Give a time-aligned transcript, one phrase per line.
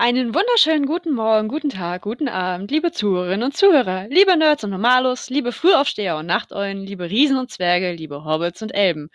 [0.00, 4.70] Einen wunderschönen guten Morgen, guten Tag, guten Abend, liebe Zuhörerinnen und Zuhörer, liebe Nerds und
[4.70, 9.10] Normalos, liebe Frühaufsteher und Nachteulen, liebe Riesen und Zwerge, liebe Hobbits und Elben.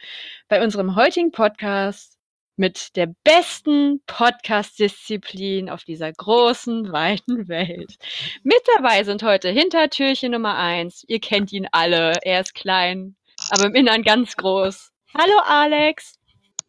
[0.48, 2.20] Bei unserem heutigen Podcast
[2.56, 7.96] mit der besten Podcast-Disziplin auf dieser großen, weiten Welt.
[8.44, 11.04] Mit dabei sind heute Hintertürchen Nummer eins.
[11.08, 12.14] Ihr kennt ihn alle.
[12.22, 13.16] Er ist klein,
[13.50, 14.92] aber im Innern ganz groß.
[15.16, 16.20] Hallo Alex.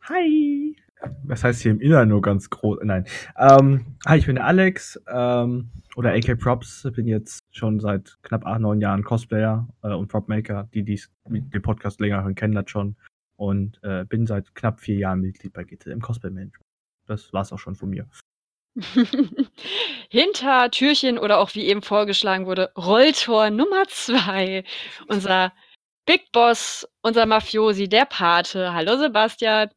[0.09, 0.75] Hi
[1.25, 2.79] was heißt hier im Inneren nur ganz groß?
[2.83, 3.07] Nein.
[3.37, 6.89] Ähm, hi, ich bin der Alex ähm, oder AK Props.
[6.95, 10.69] Bin jetzt schon seit knapp acht, neun Jahren Cosplayer äh, und Propmaker.
[10.75, 12.97] Die, die den Podcast länger hören, kennen das schon.
[13.37, 16.65] Und äh, bin seit knapp vier Jahren Mitglied bei GT im Cosplay Management.
[17.07, 18.09] Das war's auch schon von mir.
[20.11, 24.65] Hinter Türchen oder auch wie eben vorgeschlagen wurde, Rolltor Nummer zwei.
[25.09, 25.53] Unser
[26.07, 28.73] Big Boss, unser Mafiosi, der Pate.
[28.73, 29.71] Hallo Sebastian.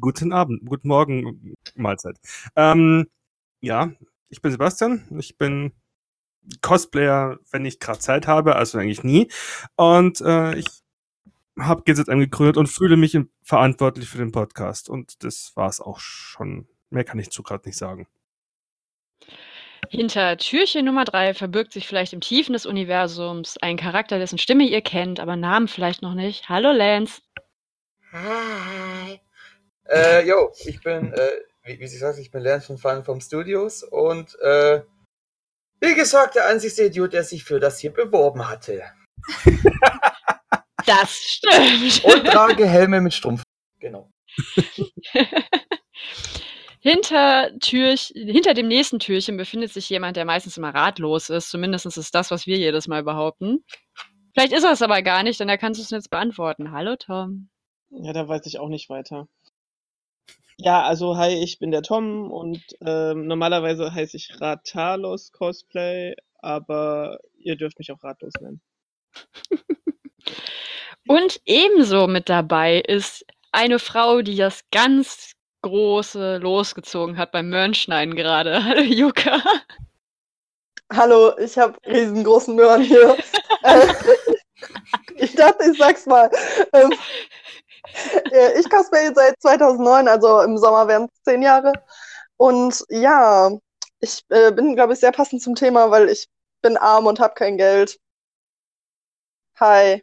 [0.00, 2.18] Guten Abend, guten Morgen, Mahlzeit.
[2.56, 3.06] Ähm,
[3.60, 3.92] ja,
[4.28, 5.06] ich bin Sebastian.
[5.18, 5.72] Ich bin
[6.62, 9.30] Cosplayer, wenn ich gerade Zeit habe, also eigentlich nie.
[9.76, 10.66] Und äh, ich
[11.58, 14.88] habe GZM gegründet und fühle mich verantwortlich für den Podcast.
[14.88, 16.66] Und das war es auch schon.
[16.90, 18.06] Mehr kann ich zu gerade nicht sagen.
[19.88, 24.64] Hinter Türchen Nummer drei verbirgt sich vielleicht im Tiefen des Universums ein Charakter, dessen Stimme
[24.64, 26.48] ihr kennt, aber Namen vielleicht noch nicht.
[26.48, 27.20] Hallo Lance.
[28.12, 29.20] Hi.
[29.88, 31.30] Äh, yo, ich bin, äh,
[31.64, 34.82] wie, wie sie sagt, ich bin Lance von Fun vom Studios und äh,
[35.80, 38.82] wie gesagt, der einzige Idiot, der sich für das hier beworben hatte.
[40.86, 42.04] Das stimmt.
[42.04, 43.42] Und trage Helme mit Strumpf.
[43.78, 44.10] Genau.
[46.80, 51.50] hinter, Türch, hinter dem nächsten Türchen befindet sich jemand, der meistens immer ratlos ist.
[51.50, 53.64] Zumindest ist das, was wir jedes Mal behaupten.
[54.34, 56.72] Vielleicht ist er es aber gar nicht, denn er kann es uns jetzt beantworten.
[56.72, 57.48] Hallo Tom.
[57.90, 59.28] Ja, da weiß ich auch nicht weiter.
[60.64, 67.18] Ja, also hi, ich bin der Tom und ähm, normalerweise heiße ich Ratalos Cosplay, aber
[67.36, 68.60] ihr dürft mich auch Ratlos nennen.
[71.08, 78.14] und ebenso mit dabei ist eine Frau, die das ganz große losgezogen hat beim Möhrenschneiden
[78.14, 78.62] gerade.
[78.64, 79.42] Hallo Juka.
[80.92, 83.16] Hallo, ich habe riesengroßen Möhren hier.
[83.64, 83.86] Äh,
[85.14, 86.28] ich dachte, ich sag's mal.
[88.58, 91.72] Ich cosplay seit 2009, also im Sommer wären es zehn Jahre.
[92.36, 93.50] Und ja,
[94.00, 96.28] ich äh, bin, glaube ich, sehr passend zum Thema, weil ich
[96.62, 97.98] bin arm und habe kein Geld.
[99.60, 100.02] Hi.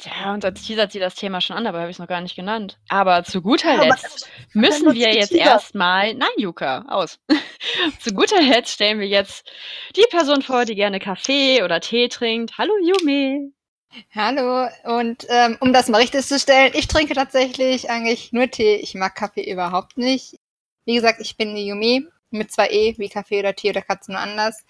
[0.00, 2.20] Ja, und da teasert sie das Thema schon an, aber habe ich es noch gar
[2.20, 2.78] nicht genannt.
[2.88, 6.14] Aber zu guter Letzt müssen wir jetzt erstmal.
[6.14, 7.18] Nein, Juka, aus.
[8.00, 9.50] zu guter Letzt stellen wir jetzt
[9.96, 12.56] die Person vor, die gerne Kaffee oder Tee trinkt.
[12.58, 13.52] Hallo Yumi.
[14.14, 18.76] Hallo, und ähm, um das mal richtig zu stellen, ich trinke tatsächlich eigentlich nur Tee.
[18.76, 20.36] Ich mag Kaffee überhaupt nicht.
[20.84, 24.12] Wie gesagt, ich bin die Yumi mit zwei E, wie Kaffee oder Tee oder Katze
[24.12, 24.62] nur anders.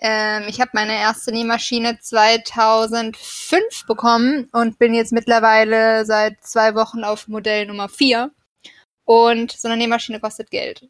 [0.00, 7.04] Ähm, ich habe meine erste Nähmaschine 2005 bekommen und bin jetzt mittlerweile seit zwei Wochen
[7.04, 8.32] auf Modell Nummer 4.
[9.04, 10.88] Und so eine Nähmaschine kostet Geld.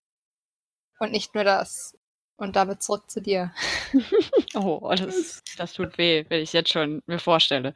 [0.98, 1.97] Und nicht nur das.
[2.38, 3.52] Und damit zurück zu dir.
[4.54, 7.74] oh, das, das tut weh, wenn ich jetzt schon mir vorstelle.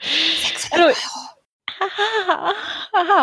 [0.70, 0.94] Hallo.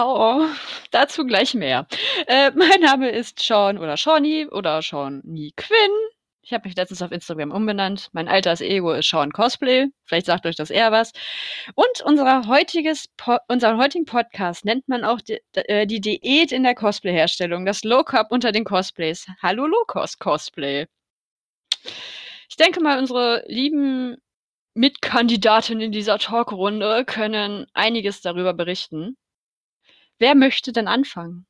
[0.03, 0.45] oh,
[0.91, 1.88] dazu gleich mehr.
[2.27, 5.91] Äh, mein Name ist Sean oder Shawnee oder Shawnee Quinn.
[6.41, 8.09] Ich habe mich letztens auf Instagram umbenannt.
[8.11, 9.88] Mein altes Ego ist Sean Cosplay.
[10.03, 11.13] Vielleicht sagt euch das eher was.
[11.73, 16.63] Und unser heutiges po unseren heutigen Podcast nennt man auch die, äh, die Diät in
[16.63, 19.25] der Cosplay-Herstellung, das Low Carb unter den Cosplays.
[19.41, 20.88] Hallo Low Cost Cosplay.
[22.50, 24.17] Ich denke mal, unsere lieben
[24.73, 29.17] Mitkandidatinnen in dieser Talkrunde können einiges darüber berichten.
[30.19, 31.45] Wer möchte denn anfangen?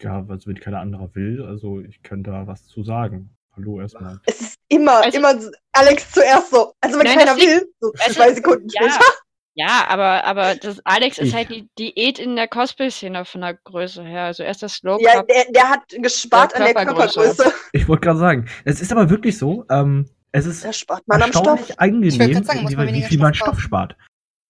[0.00, 3.36] Ja, also wenn keiner anderer will, also ich könnte da was zu sagen.
[3.56, 4.20] Hallo erstmal.
[4.26, 5.34] Es ist immer, also, immer
[5.72, 6.74] Alex zuerst so.
[6.80, 9.04] Also wenn nein, keiner will, so zwei Sekunden ja, später.
[9.58, 14.04] Ja, aber, aber das Alex ist halt die Diät in der Cosplay-Szene von der Größe
[14.04, 14.26] her.
[14.26, 17.52] Also erst das Low Ja, der, der hat gespart der an der Körpergröße.
[17.72, 22.12] Ich wollte gerade sagen, es ist aber wirklich so, ähm, es ist erstaunlich angenehm,
[22.44, 23.96] sagen, wie, wie viel man Stoff spart.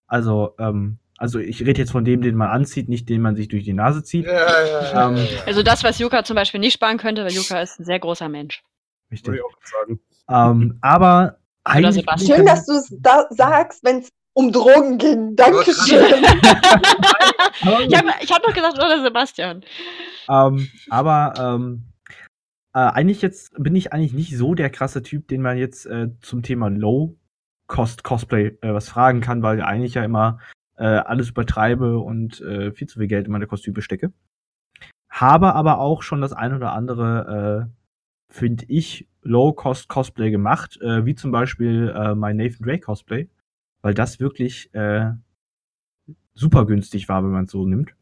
[0.09, 3.49] Also, ähm, also ich rede jetzt von dem, den man anzieht, nicht den man sich
[3.49, 4.27] durch die Nase zieht.
[4.27, 4.33] Ja,
[4.67, 7.85] ja, ähm, also das, was Yuka zum Beispiel nicht sparen könnte, weil Yuka ist ein
[7.85, 8.63] sehr großer Mensch.
[9.11, 9.37] Richtig.
[9.37, 10.01] ich auch sagen.
[10.29, 15.37] Ähm, aber eigentlich Schön, dass du es da sagst, wenn es um Drogen ging.
[15.37, 16.05] Dankeschön.
[17.89, 19.65] ich habe ich hab noch gesagt, oder Sebastian.
[20.29, 21.85] Ähm, aber ähm,
[22.75, 26.09] äh, eigentlich jetzt bin ich eigentlich nicht so der krasse Typ, den man jetzt äh,
[26.21, 30.39] zum Thema Low-Cost-Cosplay äh, was fragen kann, weil ich eigentlich ja immer
[30.77, 34.13] äh, alles übertreibe und äh, viel zu viel Geld in meine Kostüme stecke.
[35.11, 37.71] Habe aber auch schon das ein oder andere
[38.31, 43.29] finde ich, Low-Cost-Cosplay gemacht, äh, wie zum Beispiel äh, mein Nathan Drake Cosplay,
[43.89, 45.13] weil das wirklich äh,
[46.35, 47.95] super günstig war, wenn man es so nimmt.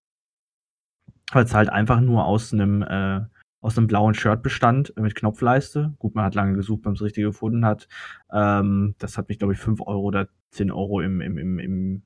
[1.31, 3.21] Weil es halt einfach nur aus einem äh,
[3.61, 5.95] aus einem blauen Shirt bestand mit Knopfleiste.
[6.01, 7.87] Gut, man hat lange gesucht, wenn man es richtig gefunden hat.
[8.33, 12.03] Ähm, das hat mich, glaube ich, 5 Euro oder 10 Euro im, im, im, im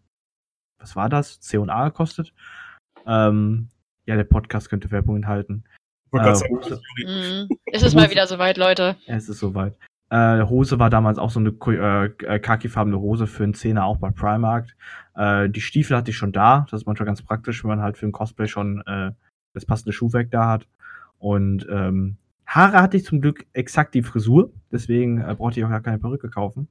[0.79, 1.41] was war das?
[1.41, 2.35] C&A gekostet.
[3.06, 3.71] Ähm,
[4.05, 5.65] ja, der Podcast könnte Werbung enthalten.
[6.12, 6.61] Äh, sagen.
[7.06, 7.49] Mhm.
[7.73, 8.97] Es ist mal wieder soweit, Leute.
[9.06, 9.75] Ja, es ist soweit.
[10.11, 12.11] Äh, Hose war damals auch so eine Ko- äh,
[12.41, 14.67] khakifarbene Hose für einen Zehner auch bei Primark.
[15.15, 16.67] Äh, die Stiefel hatte ich schon da.
[16.71, 19.12] Das ist manchmal ganz praktisch, wenn man halt für ein Cosplay schon äh,
[19.55, 20.69] das passende Schuhwerk da hat.
[21.19, 22.17] Und ähm,
[22.47, 24.53] Haare hatte ich zum Glück exakt die Frisur.
[24.73, 26.69] Deswegen äh, brauchte ich auch gar keine Perücke kaufen.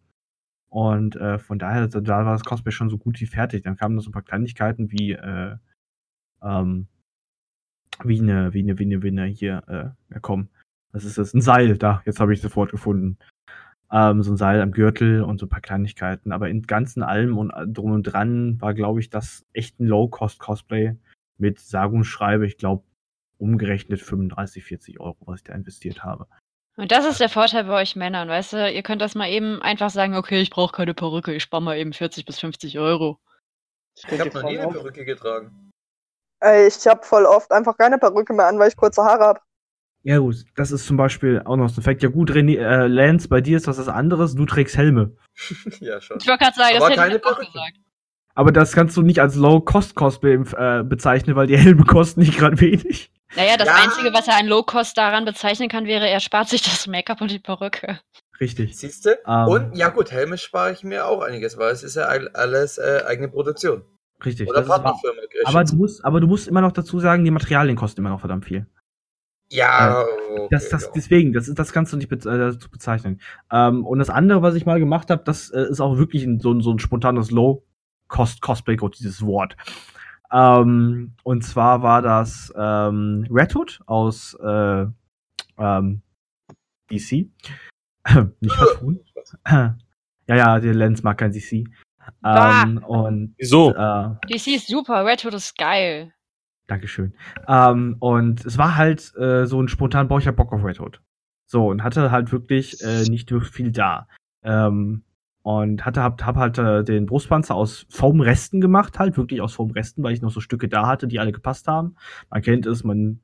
[0.70, 3.64] Und äh, von daher, da da war das Cosplay schon so gut wie fertig.
[3.64, 5.56] Dann kamen noch so ein paar Kleinigkeiten wie äh,
[6.44, 6.88] ähm,
[8.04, 10.50] wie eine, wie eine, wie eine, wie eine hier, äh, ja komm,
[10.92, 11.34] was ist das?
[11.34, 13.18] Ein Seil, da, jetzt habe ich sofort gefunden.
[13.92, 16.32] Ähm, so ein Seil am Gürtel und so ein paar Kleinigkeiten.
[16.32, 19.88] Aber in ganzen allem und äh, drum und dran war, glaube ich, das echt ein
[19.88, 20.96] Low-Cost-Cosplay
[21.38, 22.84] mit sage und schreibe, ich glaube,
[23.38, 26.28] umgerechnet 35, 40 Euro, was ich da investiert habe.
[26.78, 28.72] Und das ist der Vorteil bei euch Männern, weißt du?
[28.72, 31.78] Ihr könnt das mal eben einfach sagen, okay, ich brauche keine Perücke, ich spare mal
[31.78, 33.20] eben 40 bis 50 Euro.
[33.98, 35.72] Ich Ich habe noch nie eine Perücke getragen.
[36.42, 39.42] Ey, ich habe voll oft einfach keine Perücke mehr an, weil ich kurze Haare habe.
[40.04, 42.01] Ja gut, das ist zum Beispiel auch noch so ein Fact.
[42.04, 45.12] Ja gut, René, äh, Lance, bei dir ist das was anderes, du trägst Helme.
[45.81, 46.18] ja, schon.
[46.22, 47.46] Ich wollte gerade sagen, das Aber hätte keine ich auch Perücke.
[47.51, 47.74] gesagt.
[48.36, 52.60] Aber das kannst du nicht als Low-Cost-Cosplay äh, bezeichnen, weil die Helme kosten nicht gerade
[52.62, 53.12] wenig.
[53.36, 53.75] Naja, das Ja.
[53.84, 57.30] Einzige, was er an Low-Cost daran bezeichnen kann, wäre, er spart sich das Make-up und
[57.31, 58.00] die Perücke.
[58.40, 58.78] Richtig.
[58.78, 59.10] Siehst du?
[59.28, 59.48] Ähm.
[59.50, 62.78] Und ja gut, Helme spare ich mir auch einiges, weil es ist ja all- alles
[62.78, 63.84] äh, eigene Produktion.
[64.24, 64.48] Richtig.
[64.48, 64.84] Oder das ist wahr.
[64.84, 65.22] Partnerfirma.
[65.44, 68.22] aber du musst, aber du musst immer noch dazu sagen, die Materialien kosten immer noch
[68.22, 68.66] verdammt viel.
[69.51, 70.90] Ja, okay, Das, das, ja.
[70.96, 73.19] deswegen, das, ist, das kannst du nicht bez äh, bezeichnen.
[73.51, 76.40] Ähm, und das andere, was ich mal gemacht habe, das äh, ist auch wirklich ein,
[76.40, 79.56] so, ein- so ein spontanes Low-Cost-Cosplay, Gott, dieses Wort.
[80.31, 84.86] Ähm, und zwar war das ähm, Red Hood aus äh,
[85.57, 86.02] ähm,
[86.92, 87.28] DC.
[88.40, 89.00] nicht vertun.
[89.48, 89.75] ja,
[90.28, 91.63] ja, der Lens mag kein DC.
[92.24, 93.72] Ähm, und Wieso?
[93.74, 96.13] äh, DC ist super, Red Hood ist geil.
[96.69, 97.13] Dankeschön.
[97.48, 101.01] Ähm, und es war halt äh, so ein spontan, boah, Bock auf Red Hood.
[101.45, 104.07] So, und hatte halt wirklich äh, nicht wirklich viel da.
[104.44, 105.04] Ähm,
[105.42, 110.04] und hatte, hab, hab halt äh, den Brustpanzer aus Foamresten gemacht, halt wirklich aus Foamresten,
[110.04, 111.95] weil ich noch so Stücke da hatte, die alle gepasst haben.
[112.30, 113.19] Man kennt es, man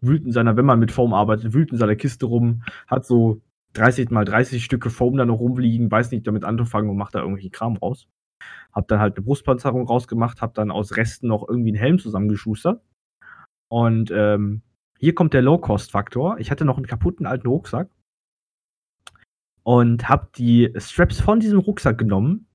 [0.00, 3.42] wühlt in seiner, wenn man mit Foam arbeitet, wühlt in seiner Kiste rum, hat so
[3.74, 7.18] 30 mal 30 Stücke Foam da noch rumliegen, weiß nicht damit anzufangen und macht da
[7.18, 8.08] irgendwelchen Kram raus.
[8.72, 12.82] Hab dann halt eine Brustpanzerung rausgemacht, hab dann aus Resten noch irgendwie einen Helm zusammengeschustert.
[13.68, 14.62] Und ähm,
[14.98, 16.38] hier kommt der Low-Cost-Faktor.
[16.38, 17.88] Ich hatte noch einen kaputten alten Rucksack
[19.62, 22.46] und habe die Straps von diesem Rucksack genommen,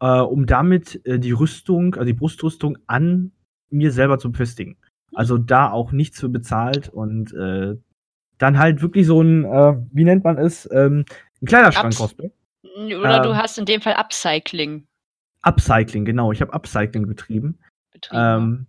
[0.00, 3.32] äh, um damit äh, die Rüstung, also die Brustrüstung an
[3.70, 4.76] mir selber zu befestigen.
[5.14, 7.76] Also da auch nichts für bezahlt und äh,
[8.38, 11.04] dann halt wirklich so ein, äh, wie nennt man es, ähm,
[11.40, 12.30] ein Kleiderschrank-Cosplay.
[12.64, 13.36] Oder du Ähm.
[13.36, 14.86] hast in dem Fall Upcycling
[15.42, 16.32] Upcycling, genau.
[16.32, 17.58] Ich habe Upcycling betrieben.
[17.92, 18.22] betrieben.
[18.22, 18.66] Ähm,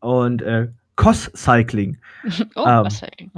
[0.00, 1.98] und äh, Cos-Cycling.
[2.54, 3.30] oh, ähm, Upcycling.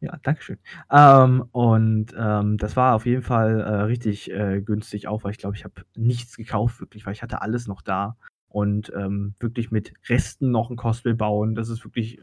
[0.00, 0.58] Ja, Dankeschön.
[0.90, 5.38] Ähm, und ähm, das war auf jeden Fall äh, richtig äh, günstig auch, weil ich
[5.38, 8.16] glaube, ich habe nichts gekauft, wirklich, weil ich hatte alles noch da.
[8.48, 12.20] Und ähm, wirklich mit Resten noch ein Cosplay bauen, das ist wirklich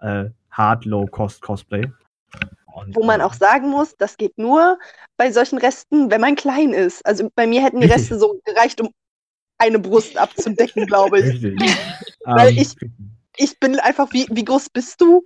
[0.00, 1.90] äh, hard low-cost Cosplay.
[2.66, 4.78] Und, Wo man äh, auch sagen muss, das geht nur
[5.16, 7.04] bei solchen Resten, wenn man klein ist.
[7.04, 8.10] Also bei mir hätten die Richtig.
[8.10, 8.90] Reste so gereicht, um
[9.62, 11.26] eine Brust abzudecken, glaube ich.
[11.26, 11.60] Richtig.
[12.24, 12.74] Weil ich-
[13.36, 15.24] Ich bin einfach, wie, wie groß bist du?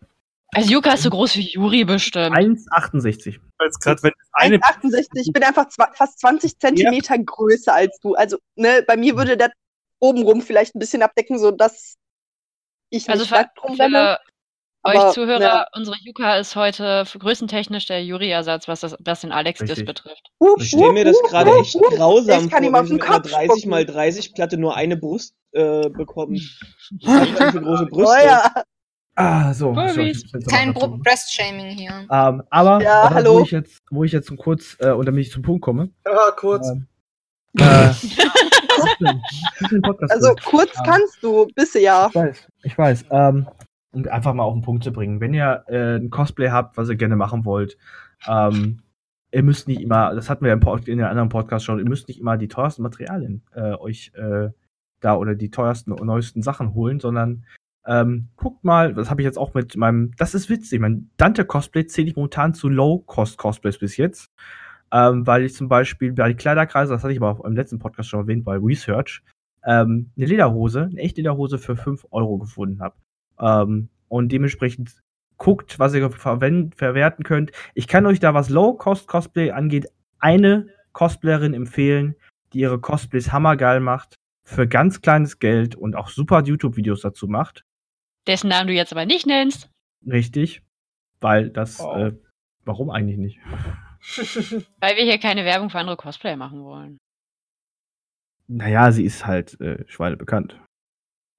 [0.52, 2.37] Also Yuka ist so groß wie Yuri bestimmt.
[2.37, 3.40] 1,68.
[3.64, 5.07] Jetzt gerade, wenn eine 1,68.
[5.14, 8.14] Ich bin einfach fast 20 Zentimeter größer als du.
[8.14, 9.50] Also, ne, bei mir würde das
[9.99, 11.97] obenrum vielleicht ein bisschen abdecken, sodass
[12.90, 13.37] ich Also nicht für,
[13.76, 14.19] für
[14.87, 15.66] euch Zuhörer, ja.
[15.75, 20.31] unsere Yuka ist heute größentechnisch der Yuri-Ersatz, was, das, was den Alex-Diss betrifft.
[20.59, 23.14] Ich stelle mir das gerade echt grausam Ich kann vor, ihm wenn den mit einer
[23.21, 23.71] Kopf 30 spucken.
[23.71, 26.07] mal 30 Platte nur eine Brust äh, man
[27.52, 28.26] für große Oh Brüste?
[28.26, 28.52] ja.
[29.19, 29.73] Ah, so.
[29.73, 30.75] Kein.
[30.75, 32.07] Breast-Shaming hier.
[32.11, 33.38] Ähm, aber, Ja, aber hallo.
[33.38, 36.31] wo ich jetzt, wo ich jetzt kurz, äh, und damit ich zum Punkt komme, Ja,
[36.33, 36.69] kurz.
[36.69, 36.87] ähm,
[37.59, 37.90] äh,
[40.11, 40.83] Also kurz Ja.
[40.85, 42.09] kannst du, bist ja.
[42.09, 43.05] Ich weiß, ich weiß.
[43.11, 43.49] Ähm,
[43.93, 45.21] um einfach mal auf den Punkt zu bringen.
[45.21, 47.76] Wenn ihr äh, ein Cosplay habt, was ihr gerne machen wollt,
[48.26, 48.83] ähm,
[49.33, 51.88] ihr müsst nicht immer, das hatten wir im Pod, in der anderen Podcast schon, ihr
[51.88, 54.50] müsst nicht immer die teuersten Materialien äh, euch äh,
[55.00, 57.45] da oder die teuersten und neuesten Sachen holen, sondern
[57.88, 61.87] Ähm, guckt mal, das habe ich jetzt auch mit meinem, das ist witzig, mein Dante-Cosplay
[61.87, 64.33] zähle ich momentan zu Low-Cost-Cosplays bis jetzt.
[64.93, 68.09] Ähm, weil ich zum Beispiel bei Kleiderkreise, das hatte ich aber auch im letzten Podcast
[68.09, 69.23] schon erwähnt, bei Research,
[69.64, 72.97] ähm, eine Lederhose, eine echte Lederhose für 5 Euro gefunden habe.
[73.40, 74.95] Ähm, und dementsprechend
[75.37, 77.52] guckt, was ihr verwerten könnt.
[77.75, 79.87] Ich kann euch da, was Low-Cost-Cosplay angeht,
[80.19, 82.14] eine Cosplayerin empfehlen,
[82.52, 84.14] die ihre Cosplays hammergeil macht,
[84.45, 87.64] für ganz kleines Geld und auch super YouTube-Videos dazu macht.
[88.26, 89.71] Dessen Namen du jetzt aber nicht nennst.
[90.07, 90.62] Richtig.
[91.21, 91.95] Weil das, Oh.
[91.97, 92.12] äh,
[92.64, 93.38] warum eigentlich nicht?
[94.81, 96.99] Weil wir hier keine Werbung für andere Cosplayer machen wollen.
[98.49, 100.61] Naja, sie ist halt äh, Schweine bekannt.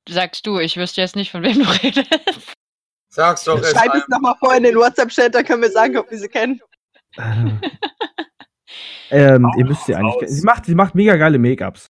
[0.07, 2.53] Sagst du, ich wüsste jetzt nicht, von wem du redest.
[3.09, 6.09] Sag's doch erst Schreib es nochmal vor in den WhatsApp-Chat, da können wir sagen, ob
[6.11, 6.59] wir sie kennen.
[9.09, 10.19] ähm, ihr müsst sie eigentlich.
[10.19, 10.31] kennen.
[10.31, 11.87] Sie macht, sie macht mega geile Make-ups.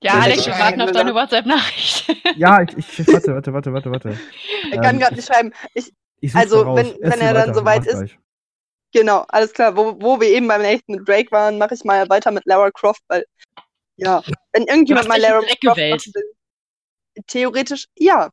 [0.00, 2.06] Ja, Alex, wir warten auf deine WhatsApp-Nachricht.
[2.36, 4.18] Ja, ich, ich warte, warte, warte, warte, warte.
[4.70, 5.52] Er kann Ähm, gerade nicht schreiben.
[5.74, 8.18] Ich, Ich also, wenn- wenn er dann soweit ist, gleich.
[8.92, 9.76] genau, alles klar.
[9.76, 12.70] Wo, wo wir eben beim nächsten mit Drake waren, mache ich mal weiter mit Lara
[12.70, 13.24] Croft, weil,
[13.98, 16.34] ja, wenn irgendjemand mal Lara Croft will,
[17.26, 18.30] theoretisch, ja.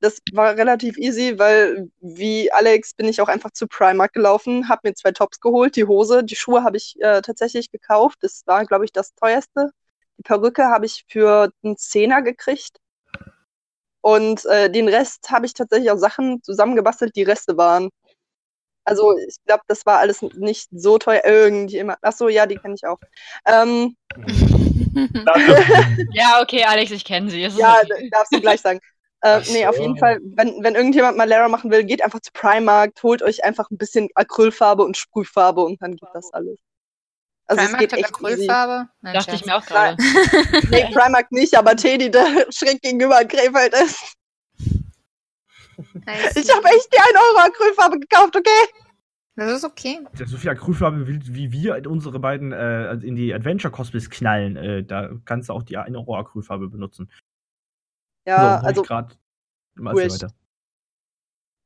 [0.00, 4.88] Das war relativ easy, weil wie Alex bin ich auch einfach zu Primark gelaufen, habe
[4.88, 8.18] mir zwei Tops geholt, die Hose, die Schuhe habe ich äh, tatsächlich gekauft.
[8.20, 9.70] Das war, glaube ich, das teuerste.
[10.18, 12.78] Die Perücke habe ich für einen Zehner gekriegt.
[14.02, 17.88] Und äh, den Rest habe ich tatsächlich aus Sachen zusammengebastelt, die Reste waren.
[18.84, 21.24] Also ich glaube, das war alles nicht so teuer.
[21.24, 21.98] Irgendjemand.
[22.02, 23.00] Achso, ja, die kenne ich auch.
[23.44, 23.96] Ähm,
[26.12, 27.44] ja, okay, Alex, ich kenne sie.
[27.44, 28.08] Es ist ja, okay.
[28.10, 28.80] darfst du gleich sagen.
[29.22, 29.82] Äh, Ach nee, auf so.
[29.82, 33.44] jeden Fall, wenn, wenn irgendjemand mal Lara machen will, geht einfach zu Primark, holt euch
[33.44, 36.58] einfach ein bisschen Acrylfarbe und Sprühfarbe und dann geht das alles.
[37.46, 38.08] Also es Primark geht hat echt.
[38.08, 38.88] Acrylfarbe?
[39.00, 39.96] Nein, Dachte ich mir auch gerade.
[40.70, 44.14] Nee, Primark nicht, aber Teddy, der schräg gegenüber in Krefeld ist.
[46.34, 48.85] Ich habe echt die 1 Euro Acrylfarbe gekauft, okay?
[49.36, 50.00] Das ist okay.
[50.18, 54.08] Ja, so viel Acrylfarbe, wie, wie wir in unsere beiden äh, also in die Adventure-Cosplays
[54.08, 57.10] knallen, äh, da kannst du auch die 1 Euro Acrylfarbe benutzen.
[58.26, 59.14] Ja, so, also gerade.
[59.76, 60.22] Wurscht.
[60.22, 60.34] weiter.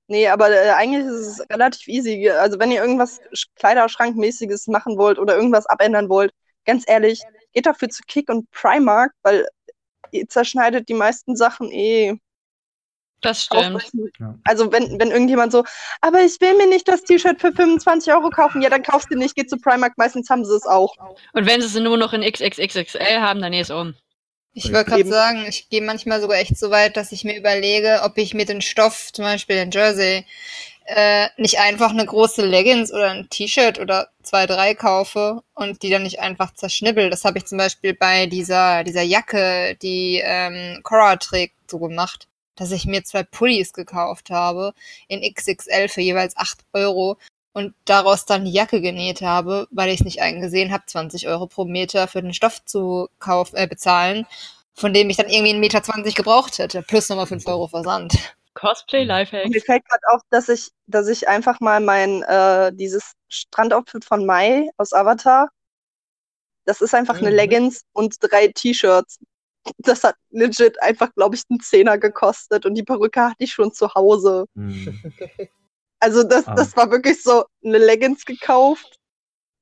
[0.09, 2.29] Nee, aber äh, eigentlich ist es relativ easy.
[2.29, 6.33] Also wenn ihr irgendwas Sch- Kleiderschrankmäßiges machen wollt oder irgendwas abändern wollt,
[6.65, 7.23] ganz ehrlich,
[7.53, 9.47] geht dafür zu Kick und Primark, weil
[10.11, 12.19] ihr zerschneidet die meisten Sachen eh.
[13.21, 13.83] Das stimmt.
[14.19, 14.35] Ja.
[14.45, 15.65] Also wenn, wenn irgendjemand so,
[16.01, 19.17] aber ich will mir nicht das T-Shirt für 25 Euro kaufen, ja, dann kaufst du
[19.17, 20.95] nicht, geh zu Primark, meistens haben sie es auch.
[21.33, 23.95] Und wenn sie es nur noch in XXXXL haben, dann ist es um.
[24.53, 28.01] Ich wollte gerade sagen, ich gehe manchmal sogar echt so weit, dass ich mir überlege,
[28.03, 30.25] ob ich mir den Stoff, zum Beispiel den Jersey,
[30.87, 35.91] äh, nicht einfach eine große Leggings oder ein T-Shirt oder zwei, drei kaufe und die
[35.91, 37.11] dann nicht einfach zerschnibbel.
[37.11, 42.27] Das habe ich zum Beispiel bei dieser, dieser Jacke, die ähm, Cora trägt, so gemacht,
[42.61, 44.75] dass ich mir zwei Pullis gekauft habe
[45.09, 47.17] in XXL für jeweils 8 Euro
[47.53, 51.47] und daraus dann die Jacke genäht habe, weil ich es nicht eingesehen habe, 20 Euro
[51.47, 54.27] pro Meter für den Stoff zu kauf, äh, bezahlen,
[54.75, 58.15] von dem ich dann irgendwie einen Meter 20 gebraucht hätte, plus nochmal 5 Euro Versand.
[58.55, 59.49] Cosplay Lifehack.
[59.49, 64.27] mir fällt gerade auf, dass ich, dass ich einfach mal mein, äh, dieses Strandoutfit von
[64.27, 65.49] Mai aus Avatar,
[66.67, 67.37] das ist einfach eine Mhm.
[67.37, 69.19] Leggings und drei T-Shirts.
[69.79, 73.73] Das hat legit einfach, glaube ich, einen Zehner gekostet und die Perücke hatte ich schon
[73.73, 74.47] zu Hause.
[74.57, 74.99] Hm.
[76.01, 76.55] Also das, Ah.
[76.55, 78.97] das war wirklich so eine Leggings gekauft,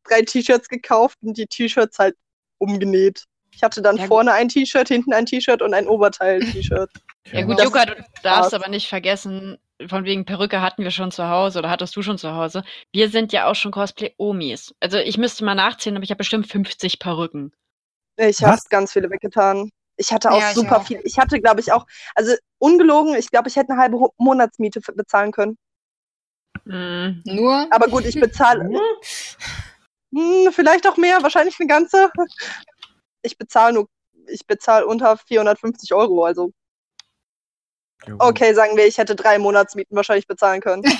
[0.04, 2.16] drei T-Shirts gekauft und die T-Shirts halt
[2.58, 3.24] umgenäht.
[3.52, 6.90] Ich hatte dann Ja, vorne ein T-Shirt, hinten ein T-Shirt und ein Oberteil-T-Shirt.
[7.32, 11.28] Ja gut, Juka, du darfst aber nicht vergessen, von wegen Perücke hatten wir schon zu
[11.28, 12.62] Hause oder hattest du schon zu Hause.
[12.90, 14.74] Wir sind ja auch schon Cosplay-Omis.
[14.80, 17.52] Also ich müsste mal nachzählen, aber ich habe bestimmt 50 Perücken.
[18.16, 19.70] Ich habe ganz viele weggetan.
[20.00, 20.86] Ich hatte auch Ja, ich super auch.
[20.86, 21.00] viel.
[21.04, 25.32] Ich hatte, glaube ich, auch, also ungelogen, ich glaube, ich hätte eine halbe Monatsmiete bezahlen
[25.32, 25.58] können.
[26.64, 28.68] Mm, Nur, Aber gut, ich bezahle.
[30.14, 32.10] Hm, vielleicht auch mehr, wahrscheinlich eine ganze.
[33.22, 33.88] Ich bezahle nur,
[34.28, 36.24] ich bezahle unter 450 Euro.
[36.24, 36.52] Also,
[38.18, 40.84] okay, sagen wir, ich hätte drei Monatsmieten wahrscheinlich bezahlen können.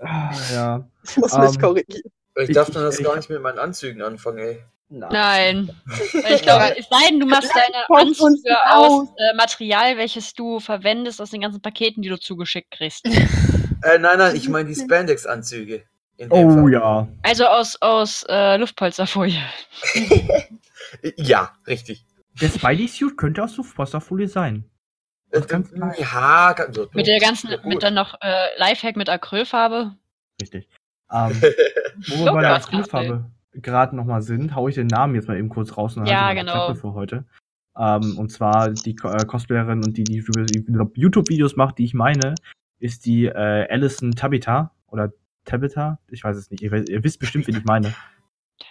[0.00, 0.88] Ah, ja.
[1.04, 2.12] Ich muss mich Ähm, korrigieren.
[2.36, 4.62] Ich Ich- darf dann das ich- gar nicht mit meinen Anzügen anfangen, ey.
[4.88, 5.70] Nein.
[6.34, 11.20] Ich glaube, es sei denn, du machst deine Anzüge aus äh, Material, welches du verwendest
[11.20, 13.06] aus den ganzen Paketen, die du zugeschickt kriegst.
[13.80, 15.84] Äh, nein, nein, ich meine die Spandex-Anzüge.
[16.30, 16.72] Oh Fall.
[16.72, 17.08] ja.
[17.22, 19.40] Also aus, aus äh, Luftpolsterfolie.
[21.16, 22.04] Ja, richtig.
[22.40, 24.64] Der Spidey-Suit könnte aus Luftposterfolie sein.
[25.30, 25.94] Äh, ganz klein.
[25.98, 26.88] ja, ganz so.
[26.92, 27.66] Mit der ganzen, Ja, gut.
[27.66, 29.94] mit dann noch äh, Lifehack mit Acrylfarbe.
[30.40, 30.68] Richtig.
[31.12, 31.40] Ähm,
[32.08, 33.30] wo wir bei der Acrylfarbe
[33.62, 36.22] gerade nochmal sind, hau ich den Namen jetzt mal eben kurz raus und dann Ja,
[36.22, 36.74] meine genau.
[36.74, 37.24] Für heute.
[37.78, 40.24] Ähm, und zwar die äh, Cosplayerin und die, die,
[40.94, 42.34] YouTube-Videos macht, die ich meine,
[42.80, 45.12] ist die äh, Alison Tabita oder
[45.44, 47.94] Tabitha, ich weiß es nicht, ihr, ihr wisst bestimmt, wen ich meine.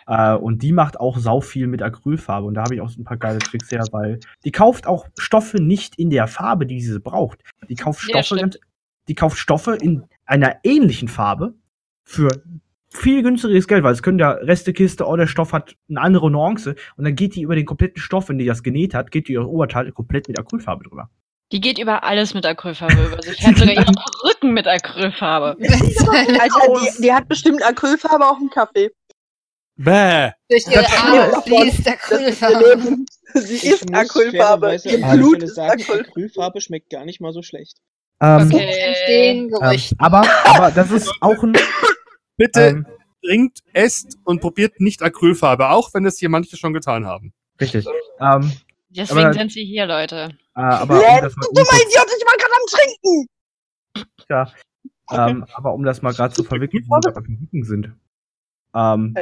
[0.06, 3.00] Äh, und die macht auch sau viel mit Acrylfarbe und da habe ich auch so
[3.00, 6.82] ein paar geile Tricks her, weil die kauft auch Stoffe nicht in der Farbe, die
[6.82, 7.42] sie braucht.
[7.70, 8.60] Die kauft Ja, Stoffe, stimmt.
[9.08, 11.54] die kauft Stoffe in einer ähnlichen Farbe
[12.04, 12.30] für
[12.98, 16.76] viel günstigeres Geld, weil es können ja Restekiste oder der Stoff hat eine andere Nuance
[16.98, 19.34] und dann geht die über den kompletten Stoff, wenn die das genäht hat, geht die
[19.34, 21.10] ihr Oberteil komplett mit Acrylfarbe drüber.
[21.52, 23.42] Die geht über alles mit Acrylfarbe über sich.
[23.46, 23.86] Hat sogar ihre
[24.22, 25.56] Perücken mit Acrylfarbe.
[25.62, 28.92] Alter, die, die hat bestimmt Acrylfarbe auch im Kaffee.
[29.78, 30.32] Bäh.
[30.50, 31.44] Durch ihre stimmt.
[31.46, 32.66] fließt Acrylfarbe.
[32.66, 33.06] Leben.
[33.36, 34.78] Sie Ich ist Acrylfarbe.
[34.84, 36.02] Ihr Blut ist sagen, Acryl.
[36.02, 37.78] Acrylfarbe schmeckt gar nicht mal so schlecht.
[38.22, 39.00] Ähm, Okay.
[39.08, 39.54] Ähm,
[40.00, 41.56] aber, aber das ist auch ein
[42.38, 42.86] Bitte ähm,
[43.24, 47.34] trinkt, esst und probiert nicht Acrylfarbe, auch wenn es hier manche schon getan haben.
[47.60, 47.86] richtig.
[48.20, 48.52] Ähm,
[48.90, 50.30] Deswegen Aber- sind sie hier, Leute.
[50.56, 53.28] äh, aber um das mal, du dummer Idiot, ich war gerade am Trinken!
[54.30, 54.52] ja,
[55.12, 57.92] ähm, aber um das mal gerade zu verwickeln, wo wir beim Perücken sind.
[58.74, 59.16] Ähm.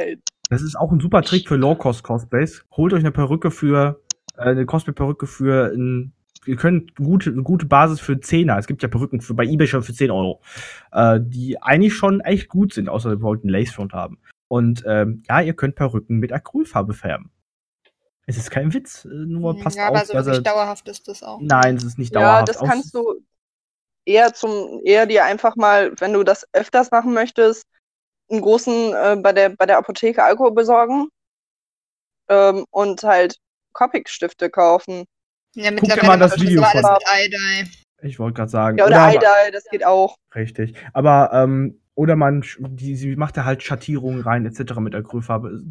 [0.48, 2.64] Das ist auch ein super Trick für Low-Cost-Cosplays.
[2.76, 4.00] Holt euch eine Perücke für,
[4.36, 6.12] äh, eine Cosplay-Perücke für ein,
[6.46, 8.58] ihr könnt gute, eine gute Basis für 10er.
[8.58, 10.40] Es gibt ja Perücken für, bei eBay schon für 10 Euro,
[10.92, 14.18] äh, die eigentlich schon echt gut sind, außer ihr wollt einen Lace-Front haben.
[14.48, 17.30] Und ähm, ja, ihr könnt Perücken mit Acrylfarbe färben.
[18.26, 20.88] Es ist kein Witz, äh, nur passt ja, aber auf, so dass wirklich er, dauerhaft
[20.88, 21.40] ist das auch.
[21.40, 22.48] Nein, es ist nicht Ja, dauerhaft.
[22.48, 23.22] das Aus- kannst du
[24.04, 27.66] eher zum, eher dir einfach mal, wenn du das öfters machen möchtest,
[28.30, 31.08] einen großen äh, bei der bei der Apotheke Alkohol besorgen
[32.28, 33.36] ähm, und halt
[33.72, 35.04] Copic-Stifte kaufen.
[35.56, 36.98] Ja, Guck dir mittlerweile mal das das Video aber alles
[37.30, 37.70] mit iDye.
[38.02, 38.78] Ich wollte gerade sagen.
[38.78, 40.16] Ja, oder aber- Eidai, das geht auch.
[40.34, 40.74] Richtig.
[40.92, 44.74] Aber, ähm, oder man, die, sie macht da halt Schattierungen rein, etc.
[44.80, 45.62] mit Acrylfarbe.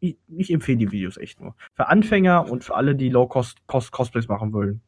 [0.00, 1.54] Ich, ich empfehle die Videos echt nur.
[1.74, 4.80] Für Anfänger und für alle, die Low-Cost-Cosplays machen wollen.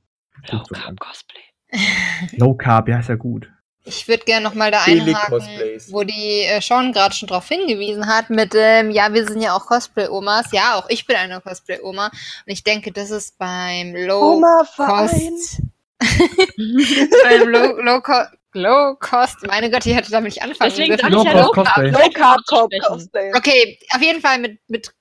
[0.48, 0.96] Guckt euch an.
[0.96, 1.40] Cosplay.
[2.38, 3.52] Low Carb, ja, ist ja gut.
[3.84, 5.40] Ich würde gerne nochmal da einhaken,
[5.88, 9.56] wo die äh, Sean gerade schon drauf hingewiesen hat, mit, ähm, ja, wir sind ja
[9.56, 10.52] auch Cosplay-Omas.
[10.52, 12.06] Ja, auch ich bin eine Cosplay-Oma.
[12.06, 12.12] Und
[12.46, 15.08] ich denke, das ist beim Low Oma Verein.
[15.08, 15.62] Cost.
[17.22, 19.46] beim Low, Low, Co Low Cost.
[19.46, 21.12] Meine Gott, ich hätte damit nicht anfangen Deswegen dürfen.
[21.12, 21.76] sag ich ja Low Low Cost Carb.
[21.76, 21.90] Cosplay.
[21.90, 22.40] Low Carb.
[22.46, 23.32] Cosplay.
[23.34, 24.92] Okay, auf jeden Fall mit, mit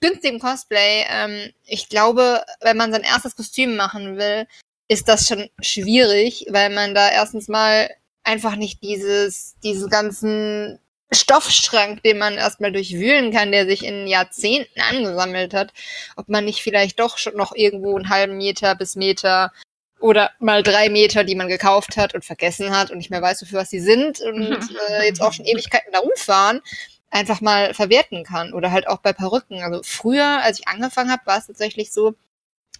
[0.00, 1.04] günstigem Cosplay.
[1.08, 4.46] Ähm, ich glaube, wenn man sein erstes Kostüm machen will,
[4.88, 7.88] ist das schon schwierig, weil man da erstens mal
[8.30, 10.78] einfach nicht dieses, diesen ganzen
[11.12, 15.72] Stoffschrank, den man erstmal durchwühlen kann, der sich in Jahrzehnten angesammelt hat,
[16.16, 19.52] ob man nicht vielleicht doch schon noch irgendwo einen halben Meter bis Meter
[19.98, 23.42] oder mal drei Meter, die man gekauft hat und vergessen hat und nicht mehr weiß,
[23.42, 24.56] wofür was sie sind und
[24.88, 26.62] äh, jetzt auch schon Ewigkeiten da rumfahren,
[27.10, 28.52] einfach mal verwerten kann.
[28.54, 29.62] Oder halt auch bei Perücken.
[29.62, 32.14] Also früher, als ich angefangen habe, war es tatsächlich so,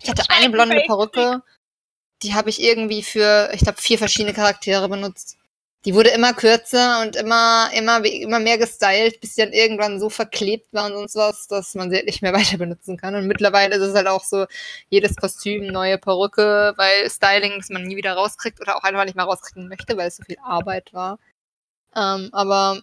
[0.01, 1.43] ich hatte eine blonde Perücke,
[2.23, 5.37] die habe ich irgendwie für, ich glaube, vier verschiedene Charaktere benutzt.
[5.87, 10.11] Die wurde immer kürzer und immer, immer, immer mehr gestylt, bis sie dann irgendwann so
[10.11, 13.15] verklebt war und sonst was, dass man sie halt nicht mehr weiter benutzen kann.
[13.15, 14.47] Und mittlerweile ist es halt auch so,
[14.91, 19.17] jedes Kostüm, neue Perücke, weil Styling, das man nie wieder rauskriegt oder auch einfach nicht
[19.17, 21.19] mehr rauskriegen möchte, weil es so viel Arbeit war.
[21.97, 22.83] Ähm, aber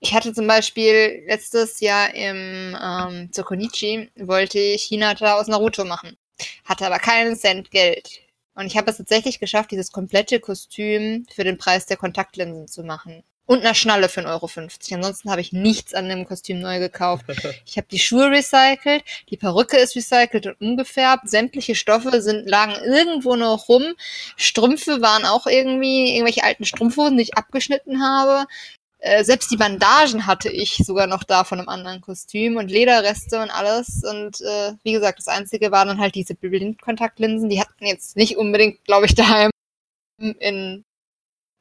[0.00, 5.84] ich hatte zum Beispiel letztes Jahr im ähm, zur Konichi wollte ich Hinata aus Naruto
[5.84, 6.16] machen.
[6.64, 8.20] Hatte aber keinen Cent Geld.
[8.58, 12.82] Und ich habe es tatsächlich geschafft, dieses komplette Kostüm für den Preis der Kontaktlinsen zu
[12.82, 13.22] machen.
[13.46, 14.50] Und eine Schnalle für 1,50 Euro.
[14.96, 17.24] Ansonsten habe ich nichts an dem Kostüm neu gekauft.
[17.64, 22.74] Ich habe die Schuhe recycelt, die Perücke ist recycelt und umgefärbt, sämtliche Stoffe sind, lagen
[22.84, 23.94] irgendwo noch rum.
[24.36, 28.46] Strümpfe waren auch irgendwie irgendwelche alten Strumpfhosen, die ich abgeschnitten habe.
[29.00, 33.40] Äh, selbst die Bandagen hatte ich sogar noch da von einem anderen Kostüm und Lederreste
[33.40, 34.02] und alles.
[34.04, 37.48] Und äh, wie gesagt, das Einzige waren dann halt diese Blindkontaktlinsen.
[37.48, 39.50] Die hatten jetzt nicht unbedingt, glaube ich, daheim
[40.18, 40.84] in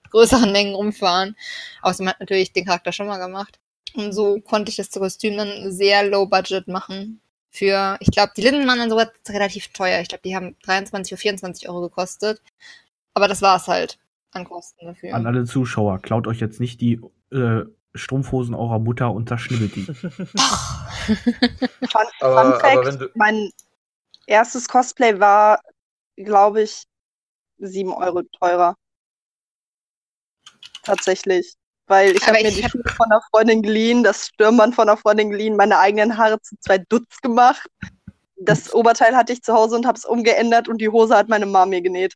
[0.10, 1.36] größeren Mengen rumfahren.
[1.82, 3.60] Außerdem hat natürlich den Charakter schon mal gemacht.
[3.94, 7.22] Und so konnte ich das Kostüm dann sehr low budget machen.
[7.52, 10.02] Für, ich glaube, die Linsen waren dann sogar relativ teuer.
[10.02, 12.42] Ich glaube, die haben 23 oder 24 Euro gekostet.
[13.14, 13.98] Aber das war's halt
[14.32, 15.14] an Kosten dafür.
[15.16, 17.64] An alle Zuschauer, klaut euch jetzt nicht die äh,
[17.96, 19.84] Strumpfhosen eurer Mutter und zerschnibbelt die.
[21.88, 23.50] Fun, Aber- Fun Fact, aber wenn du- mein
[24.28, 25.60] erstes Cosplay war,
[26.18, 26.84] glaube ich,
[27.60, 28.76] 7 Euro teurer.
[30.84, 31.56] Tatsächlich.
[31.88, 34.98] Weil ich habe mir die hab- Schuhe von einer Freundin geliehen, das Stirnband von einer
[34.98, 37.66] Freundin geliehen, meine eigenen Haare zu zwei Dutz gemacht.
[38.36, 41.46] Das Oberteil hatte ich zu Hause und habe es umgeändert und die Hose hat meine
[41.46, 42.14] Mama mir genäht.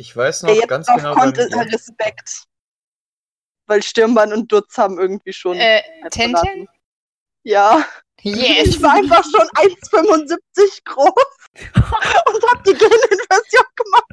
[0.00, 1.14] Ich weiß noch ganz genau.
[1.14, 2.44] kommt, beim- Respekt.
[3.66, 5.56] Weil Stirnband und Dutz haben irgendwie schon.
[5.58, 6.68] äh, Tenten?
[7.42, 7.84] Ja.
[8.22, 8.68] Yes!
[8.68, 11.12] Ich war einfach schon 1,75 groß.
[11.74, 14.12] und hab die Geninversion gemacht.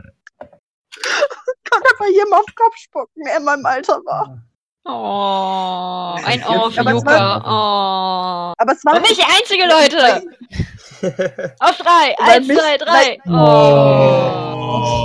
[1.69, 4.41] Konnte einfach jedem auf den Kopf spucken, der in meinem Alter war.
[4.87, 7.37] Oh, ein Ohr für aber es Yuka.
[7.39, 8.53] Oh.
[8.57, 10.23] Aber es war Und nicht die einzige, Leute.
[11.59, 12.15] Auf drei.
[12.19, 13.19] Eins, zwei, drei.
[13.27, 15.04] Oh.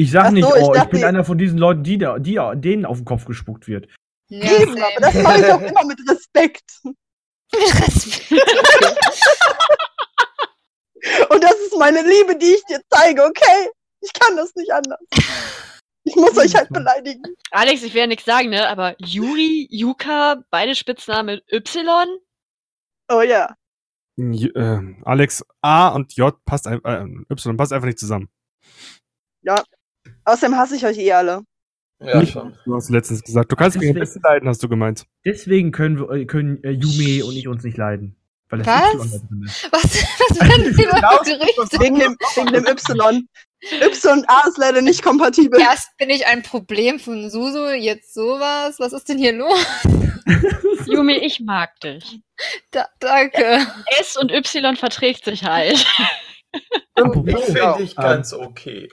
[0.00, 2.18] Ich sag so, nicht, ich oh, ich, dachte- bin einer von diesen Leuten, die, da-
[2.18, 3.86] die denen auf den Kopf gespuckt wird.
[4.30, 4.86] Ja, Eben, same.
[4.86, 6.80] aber das mache ich auch immer mit Respekt.
[11.28, 13.68] Und das ist meine Liebe, die ich dir zeige, okay?
[14.00, 15.00] Ich kann das nicht anders.
[16.04, 17.22] Ich muss euch halt beleidigen.
[17.50, 18.66] Alex, ich will ja nichts sagen, ne?
[18.70, 22.08] Aber Yuri, Yuka, beide Spitznamen mit Y?
[23.10, 23.54] Oh ja.
[24.16, 26.80] J äh, Alex, A und J passt, äh,
[27.30, 28.30] Y passt einfach nicht zusammen.
[30.24, 31.42] Außerdem hasse ich euch eh alle.
[32.02, 32.56] Ja, Nicht, schon.
[32.64, 35.04] Du hast letztens gesagt, du kannst mich am Deswegen- besten leiden, hast du gemeint.
[35.24, 38.16] Deswegen können, wir, äh, können äh, Yume und ich uns nicht leiden.
[38.48, 38.94] Weil das Was?
[39.22, 39.68] Y ist.
[39.70, 39.82] Was,
[40.28, 41.78] was werden die Leute Gerüchte?
[41.80, 43.28] Wegen dem, wegen dem Y.
[43.82, 45.60] Y und A ist leider nicht kompatibel.
[45.60, 48.76] Erst bin ich ein Problem von Susu, jetzt sowas.
[48.78, 49.60] Was ist denn hier los?
[50.86, 52.20] Yumi, ich mag dich.
[52.70, 53.58] Da, danke.
[54.00, 55.86] S und Y verträgt sich halt.
[56.94, 58.88] Apropos, Finde ich ähm, ganz okay.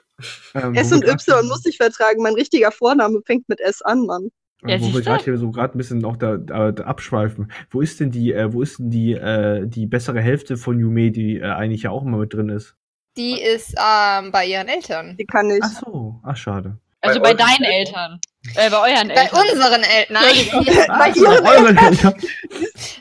[0.56, 2.22] ähm, S und Y muss ich vertragen.
[2.24, 4.30] Mein richtiger Vorname fängt mit S an, Mann.
[4.64, 7.52] äh, Ja, wo wir gerade hier so gerade ein bisschen noch da, da, da abschweifen.
[7.70, 11.12] Wo ist denn die, äh, wo ist denn die, äh, die bessere Hälfte von Yume,
[11.12, 12.76] die äh, eigentlich ja auch immer mit drin ist?
[13.18, 15.18] Die ist ähm, bei ihren Eltern.
[15.18, 15.60] Die kann ich.
[15.64, 16.78] Ach so, ach schade.
[17.02, 18.20] Also Bei bei, deinen Eltern.
[18.56, 19.40] Äh, bei euren Bei Eltern.
[19.52, 20.14] unseren Eltern.
[20.14, 20.34] Nein,
[20.66, 22.14] die, Bei Ach, ihren eure Eltern.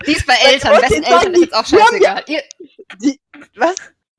[0.06, 0.82] die ist bei Eltern.
[0.82, 2.24] Wessen Eltern ist jetzt auch die- scheißegal.
[3.02, 3.20] Die,
[3.56, 3.74] was?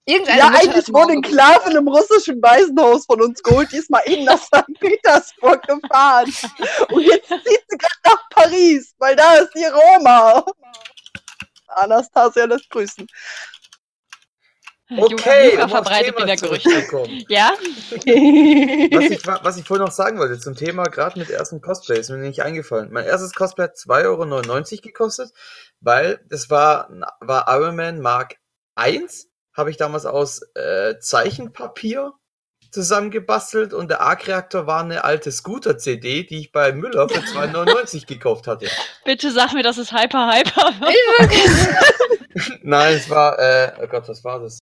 [0.08, 3.72] Irgendeine Ja, Mutter eigentlich wurde ein morgen- Sklaven im russischen Waisenhaus von uns geholt.
[3.72, 4.66] Die ist mal eben nach St.
[4.80, 6.34] Petersburg gefahren.
[6.92, 10.44] Und jetzt zieht sie gerade nach Paris, weil da ist ihre Oma.
[11.68, 13.06] Anastasia lässt grüßen.
[14.90, 16.70] Okay, aufs verbreitet Thema wieder Gerüchte.
[17.28, 17.52] Ja?
[17.60, 22.00] Was ich, wa- was ich vorhin noch sagen wollte zum Thema, gerade mit ersten Cosplay,
[22.00, 22.90] ist mir nicht eingefallen.
[22.94, 24.06] Mein erstes Cosplay hat 2,99
[24.76, 25.32] Euro gekostet,
[25.82, 26.90] weil das war,
[27.20, 28.38] war Iron Man Mark
[28.80, 29.06] I,
[29.58, 32.14] habe ich damals aus äh, Zeichenpapier
[32.72, 38.46] zusammengebastelt und der Arc-Reaktor war eine alte Scooter-CD, die ich bei Müller für 2,99 gekauft
[38.48, 38.68] hatte.
[39.04, 40.92] Bitte sag mir, dass es Hyper Hyper war.
[42.62, 44.60] Nein, es war, äh, oh Gott, was war das?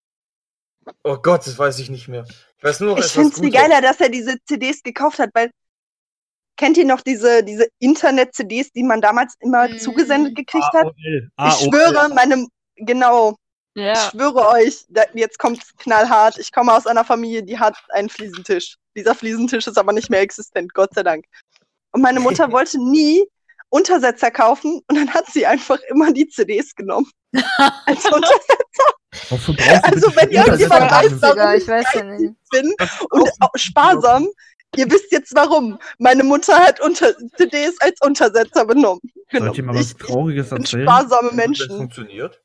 [1.02, 2.24] Oh Gott, das weiß ich nicht mehr.
[2.59, 5.30] Ich weiß nur noch, Ich finde es viel geiler, dass er diese CDs gekauft hat,
[5.35, 5.50] weil
[6.57, 9.78] kennt ihr noch diese, diese Internet-CDs, die man damals immer Mhm.
[9.78, 10.85] zugesendet gekriegt hat?
[10.85, 11.30] AOL.
[11.48, 13.35] Ich schwöre, meine, genau,
[13.75, 13.95] ich Ja.
[14.11, 16.39] schwöre euch, da, jetzt kommt's knallhart.
[16.39, 18.77] Ich komme aus einer Familie, die hat einen Fliesentisch.
[18.97, 21.25] Dieser Fliesentisch ist aber nicht mehr existent, Gott sei Dank.
[21.93, 23.25] Und meine Mutter wollte nie
[23.71, 27.11] Untersetzer kaufen und dann hat sie einfach immer die CDs genommen.
[27.87, 32.35] Als Untersetzer Also, wenn für irgendjemand weiß, warum ich weiß ja nicht.
[32.51, 32.75] bin
[33.11, 34.29] und auch sparsam.
[34.77, 35.79] Ihr wisst jetzt warum.
[35.99, 39.01] Meine Mutter hat unter CDs als Untersetzer benommen.
[39.31, 40.83] Soll ich dir mal was Ich, Trauriges bin erzählen?
[40.83, 41.77] sparsame Das Menschen.
[41.77, 42.43] funktioniert.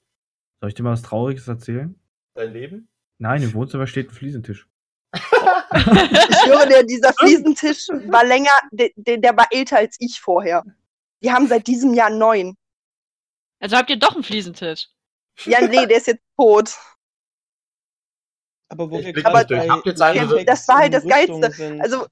[0.60, 2.00] Soll ich dir mal was Trauriges erzählen?
[2.34, 2.89] Dein Leben?
[3.17, 4.67] Nein, im Wohnzimmer steht ein Fliesentisch.
[5.12, 10.63] Ich schwöre dir, dieser Fliesentisch war länger, der, der, der war älter als ich vorher.
[11.22, 12.58] Die haben seit diesem Jahr neun.
[13.60, 14.88] Also habt ihr doch einen Fliesentisch.
[15.45, 16.76] Ja, nee, der ist jetzt tot.
[18.69, 19.69] Aber wo Ich wir gerade durch.
[19.69, 21.52] Habt jetzt Effekts Das war halt das Geilste.
[21.52, 21.82] Sind.
[21.82, 22.08] Also,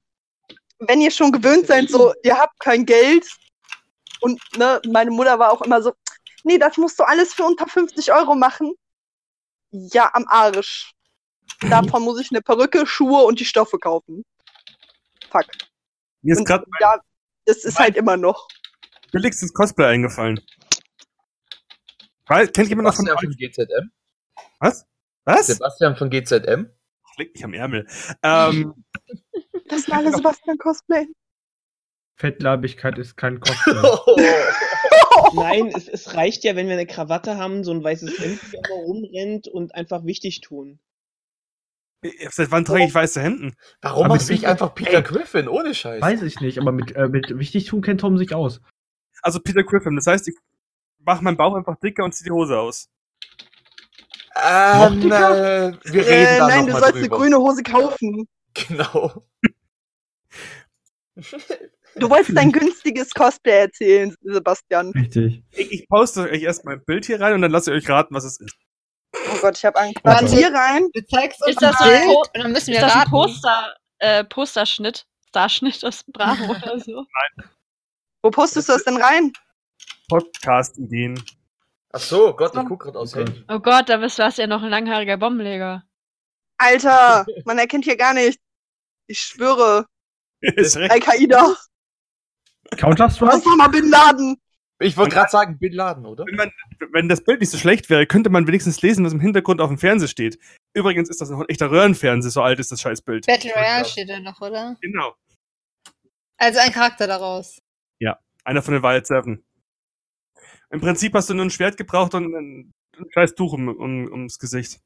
[0.80, 3.26] wenn ihr schon gewöhnt seid, so, ihr habt kein Geld.
[4.20, 5.92] Und ne, meine Mutter war auch immer so,
[6.48, 8.72] nee, das musst du alles für unter 50 Euro machen.
[9.70, 10.92] Ja, am Arsch.
[11.60, 14.24] Davon muss ich eine Perücke, Schuhe und die Stoffe kaufen.
[15.30, 15.46] Fuck.
[16.22, 16.98] Mir ist gerade ja,
[17.44, 18.48] das ist halt immer noch.
[19.12, 20.40] billigstes Cosplay eingefallen.
[22.26, 23.90] Weil, kennt jemand noch von Sebastian von GZM?
[24.58, 24.86] Was?
[25.24, 25.46] Was?
[25.46, 26.66] Sebastian von GZM?
[27.16, 27.86] Leg mich am Ärmel.
[28.22, 28.84] Ähm,
[29.68, 31.06] Das sind alle Sebastian-Cosplay.
[32.16, 33.74] Fettleibigkeit ist kein Cosplay.
[35.34, 38.74] Nein, es, es reicht ja, wenn wir eine Krawatte haben, so ein weißes Hemd, immer
[38.74, 40.80] rumrennt und einfach wichtig tun.
[42.30, 43.56] seit wann trage ich weiße Hemden?
[43.82, 45.02] Warum Aber machst du nicht einfach Peter Ey.
[45.02, 45.48] Griffin?
[45.48, 46.00] Ohne Scheiß.
[46.00, 48.60] Weiß ich nicht, aber mit, äh, mit Wichtigtum kennt Tom sich aus.
[49.22, 50.36] Also Peter Griffin, das heißt, ich
[51.00, 52.88] mache meinen Bauch einfach dicker und ziehe die Hose aus.
[54.36, 57.00] Ähm, Noch äh, wir reden Äh, da nein, noch du mal sollst drüber.
[57.00, 58.28] eine grüne Hose kaufen.
[58.54, 59.24] Genau.
[61.96, 64.90] Du wolltest dein günstiges Cosplay erzählen, Sebastian.
[64.92, 65.42] Richtig.
[65.50, 68.14] Ich, ich poste euch erstmal ein Bild hier rein und dann lasse ich euch raten,
[68.14, 68.54] was es ist.
[69.14, 69.98] Oh Gott, ich habe Angst.
[70.04, 70.22] Warte.
[70.24, 70.88] Warte, hier rein.
[70.92, 73.10] Du zeigst uns Ist das ein ein, Bild po dann müssen ist wir das ein.
[73.10, 75.06] Poster, äh, Posterschnitt?
[75.28, 77.04] Starschnitt aus Bravo oder so?
[78.22, 79.32] Wo postest du das denn rein?
[80.08, 81.22] Podcast-Ideen.
[81.92, 83.24] Ach so, Gott, ich guck gerade aufs Okay.
[83.24, 83.44] Handy.
[83.48, 85.84] Oh Gott, da bist du hast ja noch ein langhaariger Bombenleger.
[86.58, 88.42] Alter, man erkennt hier gar nichts.
[89.06, 89.86] Ich schwöre.
[90.40, 90.76] Ist.
[90.76, 91.56] Al-Qaida.
[92.76, 93.36] Counter-Strike?
[93.36, 94.36] Osama Bin Laden.
[94.80, 96.24] Ich wollte gerade sagen, Bin Laden, oder?
[96.26, 96.52] Wenn, man,
[96.92, 99.68] wenn das Bild nicht so schlecht wäre, könnte man wenigstens lesen, was im Hintergrund auf
[99.68, 100.38] dem Fernseher steht.
[100.74, 103.26] Übrigens ist das ein echter Röhrenfernseher, so alt ist das Scheißbild.
[103.26, 104.76] Battle Royale steht da noch, oder?
[104.80, 105.14] Genau.
[106.36, 107.58] Also ein Charakter daraus.
[108.48, 109.44] Einer von den Wild Seven.
[110.70, 114.10] Im Prinzip hast du nur ein Schwert gebraucht und ein, ein scheiß Tuch um, um,
[114.10, 114.80] ums Gesicht.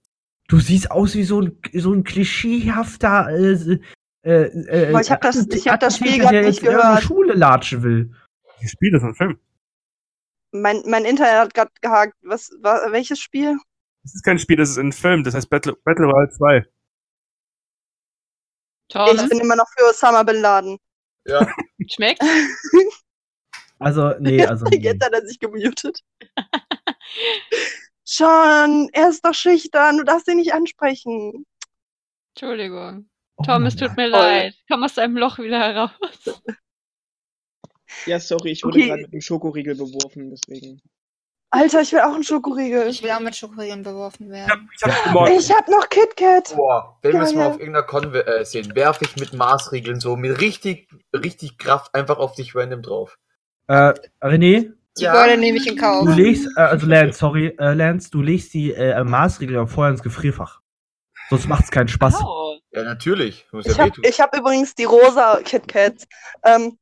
[0.49, 3.29] Du siehst aus wie so ein, so ein klischeehafter.
[3.29, 3.79] Äh,
[4.23, 7.03] äh, äh, ich hab das- ich hab das Spiel der nicht jetzt in gehört.
[7.03, 8.15] Schule latschen will.
[8.61, 9.41] Ich spiele das in einem Film.
[10.53, 12.15] Mein, mein Internet hat gerade gehakt.
[12.23, 13.57] Was, wa, welches Spiel?
[14.05, 16.67] Das ist kein Spiel, das ist ein Film, das heißt Battle, Battle Royale 2.
[18.89, 20.79] Thomas, Ich bin immer noch für Osama Bin Laden.
[21.27, 21.47] Ja.
[21.91, 22.23] schmeckt?
[23.79, 24.65] Also, nee, also.
[24.67, 24.77] Nee.
[24.79, 25.99] Jetzt hat er sich gemutet.
[28.07, 31.45] Schon, er ist doch schüchtern, du darfst ihn nicht ansprechen.
[32.35, 33.09] Entschuldigung.
[33.37, 34.21] Oh Tom, es tut mir Gott.
[34.21, 34.55] leid.
[34.71, 35.91] Komm aus deinem Loch wieder heraus.
[38.07, 38.89] Ja, sorry, ich wurde Okay.
[38.89, 40.81] gerade mit dem Schokoriegel beworfen, deswegen.
[41.51, 42.89] Alter, ich will auch einen Schokoriegel.
[42.89, 44.71] Ich will auch mit Schokoriegeln beworfen werden.
[44.75, 45.29] ich hab.
[45.29, 46.55] Ich hab noch KitKat.
[46.57, 50.17] Boah, wenn wir es mal auf irgendeiner Con äh, sehen, werfe ich mit Maßregeln so
[50.17, 53.19] mit richtig, richtig Kraft einfach auf dich random drauf.
[53.69, 53.93] Äh,
[54.23, 56.07] René, Die Beute nehme ich in Kauf.
[56.07, 60.03] du legst, äh, also Lance, sorry, äh, Lance, du legst die äh, Maßregel vorher ins
[60.03, 60.63] Gefrierfach.
[61.29, 62.23] Sonst macht's keinen Spaß.
[62.25, 62.42] Oh.
[62.73, 63.47] Ja, natürlich.
[63.53, 64.05] Muss Ich ja hab, wehtun.
[64.07, 66.07] ich hab übrigens die rosa KitKats.
[66.45, 66.79] Ähm,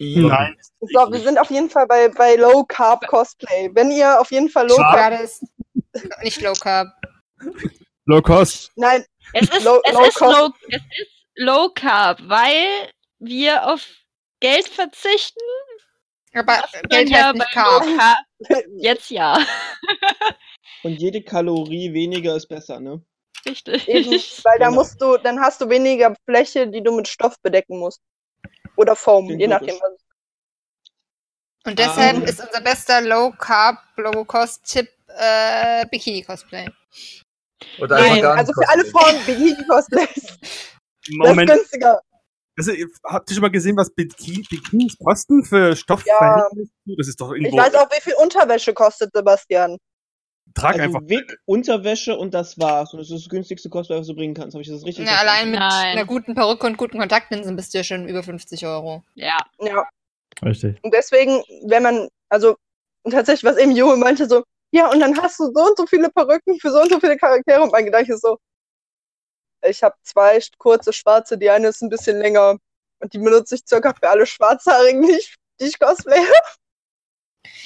[0.00, 0.56] Nein.
[0.80, 3.70] so, wir sind auf jeden Fall bei, bei Low Carb Cosplay.
[3.74, 4.96] Wenn ihr auf jeden Fall Low Carb.
[4.96, 5.42] Ja, das
[5.92, 6.88] ist nicht Low Carb.
[8.06, 8.70] Low Cost.
[8.76, 13.86] Nein, Es ist, Low- es, low ist low, es ist Low Carb, weil wir auf
[14.40, 15.40] Geld verzichten.
[16.34, 17.98] Aber Geld ja heißt nicht bei Low Carb.
[17.98, 18.18] Carb.
[18.76, 19.38] Jetzt ja.
[20.84, 23.02] Und jede Kalorie weniger ist besser, ne?
[23.46, 23.88] Richtig.
[23.88, 24.80] eben, weil da Genau.
[24.80, 28.00] musst du, dann hast du weniger Fläche, die du mit Stoff bedecken musst.
[28.76, 29.76] Oder Foam, Klingt je nachdem.
[29.80, 29.92] Was.
[31.64, 32.24] Und deshalb Ah.
[32.28, 36.68] ist unser bester Low Carb, Low Cost Tipp äh, Bikini Cosplay.
[37.80, 38.84] Oder einfach Nein, gar nicht also für alle.
[38.86, 40.38] Frauen Bikini-Cosplays.
[41.10, 41.50] Das ist Moment.
[41.50, 42.00] günstiger.
[42.58, 46.04] Also, ihr- habt ihr schon mal gesehen, was Bikini, Bikinis kosten für Stoff?
[46.04, 46.46] Ja.
[46.84, 47.56] Das ist doch Ich irgendwo.
[47.64, 49.78] weiß auch, wie viel Unterwäsche kostet, Sebastian.
[50.54, 51.08] Trag also einfach.
[51.08, 52.92] Wig, Unterwäsche und das war's.
[52.92, 54.54] Und das ist das günstigste Cosplay, was du bringen kannst.
[54.54, 55.96] Habe ich das richtig Ja, allein mit Nein.
[55.98, 59.02] einer guten Perücke und guten Kontaktlinsen bist du ja schon über 50 Euro.
[59.14, 59.38] Ja.
[59.60, 59.86] Ja.
[60.42, 60.78] Richtig.
[60.82, 62.56] Und deswegen, wenn man, also
[63.10, 66.10] tatsächlich, was eben Jo meinte, so, ja, und dann hast du so und so viele
[66.10, 67.62] Perücken für so und so viele Charaktere.
[67.62, 68.38] Und mein Gedanke ist so,
[69.66, 72.58] ich habe zwei kurze schwarze, die eine ist ein bisschen länger.
[73.00, 76.24] Und die benutze ich circa für alle Schwarzhaarigen, die ich, die ich cosplaye.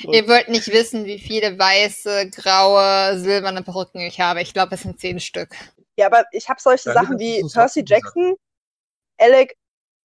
[0.00, 4.42] Ihr wollt nicht wissen, wie viele weiße, graue, silberne Perücken ich habe.
[4.42, 5.54] Ich glaube, es sind zehn Stück.
[5.96, 8.34] Ja, aber ich habe solche Ja, Sachen wie Percy Jackson,
[9.18, 9.56] Alec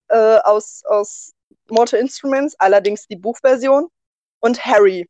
[0.09, 1.33] äh, aus, aus
[1.69, 3.89] Mortal Instruments, allerdings die Buchversion,
[4.39, 5.07] und Harry.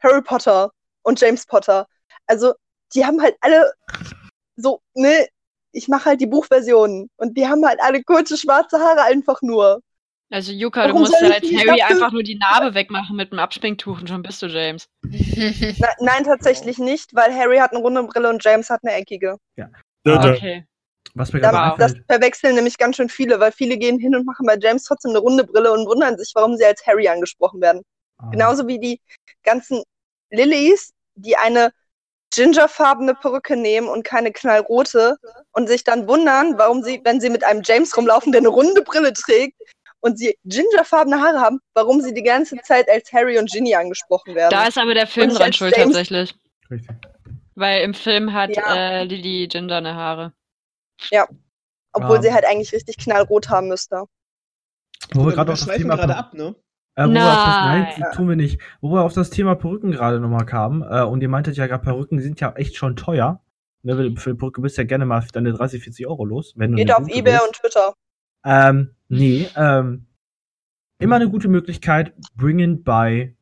[0.00, 0.70] Harry Potter
[1.02, 1.86] und James Potter.
[2.26, 2.54] Also,
[2.94, 3.72] die haben halt alle
[4.56, 5.28] so, ne,
[5.72, 9.80] ich mache halt die Buchversionen und die haben halt alle kurze schwarze Haare einfach nur.
[10.34, 13.30] Also Yuka, du musst ja ich als nicht Harry einfach nur die Narbe wegmachen mit
[13.30, 14.88] einem Abspringtuch und schon bist du James.
[15.78, 19.36] Na, nein, tatsächlich nicht, weil Harry hat eine runde Brille und James hat eine eckige.
[19.54, 19.68] Da,
[20.02, 20.32] da.
[20.32, 20.66] Okay.
[21.14, 21.76] Was mir Wow.
[21.78, 25.10] das verwechseln nämlich ganz schön viele, weil viele gehen hin und machen bei James trotzdem
[25.10, 27.82] eine runde Brille und wundern sich, warum sie als Harry angesprochen werden.
[28.18, 29.00] ah, Genauso wie die
[29.44, 29.84] ganzen
[30.30, 31.70] Lillys, die eine
[32.34, 35.16] gingerfarbene Perücke nehmen und keine knallrote
[35.52, 38.82] und sich dann wundern, warum sie, wenn sie mit einem James rumlaufen, der eine runde
[38.82, 39.54] Brille trägt
[40.04, 44.34] und sie gingerfarbene Haare haben, warum sie die ganze Zeit als Harry und Ginny angesprochen
[44.34, 44.50] werden.
[44.50, 45.94] Da ist aber der Film dran schuld James.
[45.96, 46.34] tatsächlich.
[46.70, 46.96] richtig.
[47.56, 48.74] Weil im Film hat Ja.
[48.74, 50.32] äh, Lily ginderne Haare.
[51.92, 52.22] Obwohl Ah.
[52.22, 54.04] sie halt eigentlich richtig knallrot haben müsste.
[55.12, 56.54] Wo wir gerade auf das Thema gerade ab, ne?
[56.96, 57.92] Äh, auf das, Nein.
[57.98, 58.60] nein, tun wir nicht.
[58.80, 61.82] Wo wir auf das Thema Perücken gerade nochmal kamen, äh, und ihr meintet ja gerade,
[61.84, 63.40] Perücken sind ja echt schon teuer.
[63.82, 66.54] Ne, für eine Perücke bist du ja gerne mal deine 30, 40 Euro los.
[66.56, 67.46] Wenn Geht auf Ebay willst.
[67.46, 67.94] und Twitter.
[68.44, 70.06] Ähm, nee, ähm,
[70.98, 73.34] immer eine gute Möglichkeit, bring it by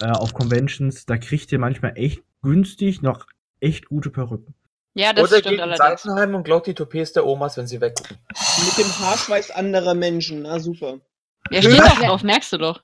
[0.00, 1.06] äh, auf Conventions.
[1.06, 3.26] Da kriegt ihr manchmal echt günstig noch
[3.60, 4.54] echt gute Perücken.
[4.94, 6.02] Ja, das Oder stimmt geht in allerdings.
[6.02, 8.16] Seitenheim und glaubt die Toupets der Omas, wenn sie weggucken.
[8.28, 10.42] Mit dem Haarschweiß anderer Menschen.
[10.42, 10.98] Na super.
[11.50, 12.82] Ja, steht doch drauf, merkst du doch.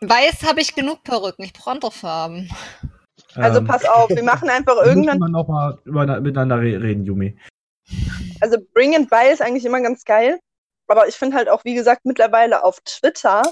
[0.00, 1.44] Weiß habe ich genug Perücken.
[1.44, 2.50] Ich brauche andere Farben.
[3.34, 5.18] Also Ähm, pass auf, wir machen einfach müssen irgendwann.
[5.18, 7.38] wir noch mal über, miteinander re reden, Yumi.
[8.40, 10.40] Also Bring and Buy ist eigentlich immer ganz geil.
[10.92, 13.50] Aber ich finde halt auch, wie gesagt, mittlerweile auf Twitter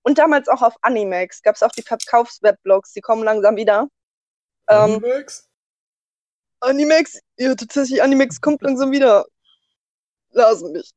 [0.00, 3.88] und damals auch auf Animax gab es auch die Verkaufsweblogs, die kommen langsam wieder.
[4.70, 5.50] Ähm, Animax?
[6.60, 9.26] Animex, ja, tatsächlich, Animex kommt langsam wieder.
[10.30, 10.92] Lassen mich.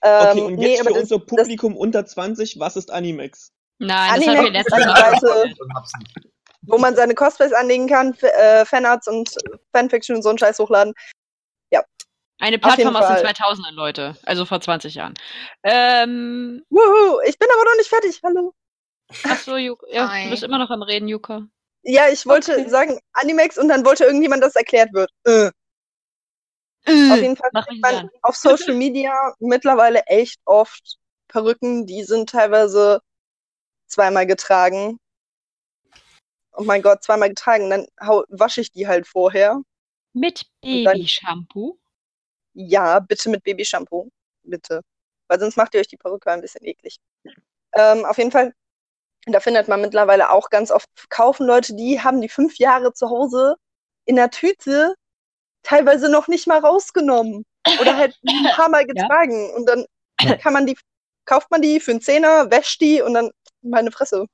[0.00, 2.90] Okay, Ähm, und nee, jetzt aber für das, unser das Publikum unter 20, was ist
[2.90, 3.52] Animex?
[3.78, 5.56] Nein, das Anime haben wir ist letztes eine Mal Und
[6.62, 9.36] wo man seine Cosplays anlegen kann, F äh, Fanarts und
[9.72, 10.92] Fanfiction und so einen Scheiß hochladen.
[12.44, 13.32] Eine Plattform aus den Fall.
[13.32, 14.16] 2000ern, Leute.
[14.24, 15.14] Also vor 20 Jahren.
[15.62, 18.52] Ähm, Wuhu, ich bin aber noch nicht fertig, hallo.
[19.22, 19.86] achso, Juka.
[19.90, 20.24] Ja, Hi.
[20.24, 21.46] du bist immer noch am Reden, Juka.
[21.84, 22.68] Ja, ich wollte Okay.
[22.68, 25.10] sagen Animex und dann wollte irgendjemand, dass erklärt wird.
[25.24, 25.50] Äh.
[26.86, 28.10] Auf jeden Fall sieht man an.
[28.20, 33.00] auf Social Media mittlerweile echt oft Perücken, die sind teilweise
[33.86, 34.98] zweimal getragen.
[36.52, 37.86] Oh mein Gott, zweimal getragen, dann
[38.28, 39.62] wasche ich die halt vorher.
[40.12, 41.78] Mit Babyshampoo.
[42.54, 44.08] Ja, bitte mit Babyshampoo.
[44.44, 44.82] Bitte.
[45.28, 46.98] Weil sonst macht ihr euch die Perücke ein bisschen eklig.
[47.74, 48.52] Ähm, auf jeden Fall,
[49.26, 53.10] da findet man mittlerweile auch ganz oft, kaufen Leute, die haben die fünf Jahre zu
[53.10, 53.56] Hause
[54.06, 54.94] in der Tüte
[55.62, 57.44] teilweise noch nicht mal rausgenommen.
[57.80, 58.86] Oder halt ein paar Mal Ja.
[58.94, 59.50] getragen.
[59.54, 59.86] Und dann
[60.40, 60.76] kann man die,
[61.24, 63.30] kauft man die für einen Zehner, wäscht die und dann
[63.62, 64.26] meine Fresse.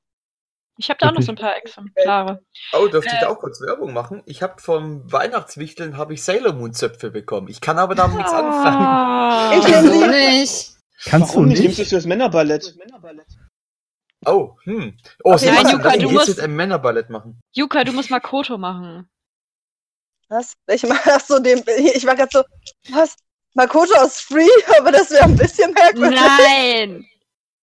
[0.80, 2.42] Ich habe da auch noch so ein paar Exemplare.
[2.72, 3.20] Oh, dürfte ich Äh.
[3.20, 4.22] da auch kurz Werbung machen?
[4.26, 7.48] Ich habe vom Weihnachtswichteln habe ich Sailor Moon Zöpfe bekommen.
[7.48, 8.86] Ich kann aber damit nichts anfangen.
[8.86, 9.52] Ah.
[9.58, 10.08] Ich nehm Wieso sie.
[10.08, 10.70] nicht?
[11.04, 11.62] Kannst Warum du nicht?
[11.62, 12.74] Nimmst du fürs Männerballett?
[14.26, 14.96] Oh, hm.
[15.24, 17.40] Oh, Nein, Sebastian, Juka, du musst- jetzt einem Männerballett machen.
[17.52, 19.08] Juka, du musst Makoto machen.
[20.28, 20.54] Was?
[20.68, 21.62] Ich mach ach so dem,
[21.94, 22.42] ich war gerade so,
[22.94, 23.16] was?
[23.54, 24.46] Makoto aus Free?
[24.78, 26.20] Aber das wäre ein bisschen merkwürdig.
[26.20, 27.04] Nein!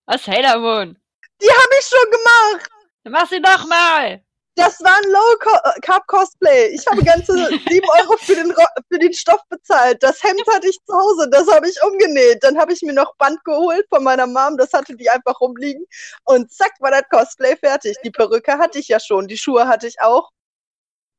[0.07, 0.97] Was Sailor Moon?
[1.43, 2.71] Die habe ich schon gemacht.
[3.09, 4.23] Mach sie noch mal!
[4.59, 6.69] Das war ein Low-Carb-Cosplay.
[6.69, 7.35] Ich habe ganze
[7.69, 8.55] 7 Euro für den,
[8.91, 10.03] für den Stoff bezahlt.
[10.03, 12.43] Das Hemd hatte ich zu Hause, das habe ich umgenäht.
[12.43, 15.85] Dann habe ich mir noch Band geholt von meiner Mom, das hatte die einfach rumliegen.
[16.25, 17.97] Und zack, war das Cosplay fertig.
[18.03, 20.31] Die Perücke hatte ich ja schon, die Schuhe hatte ich auch.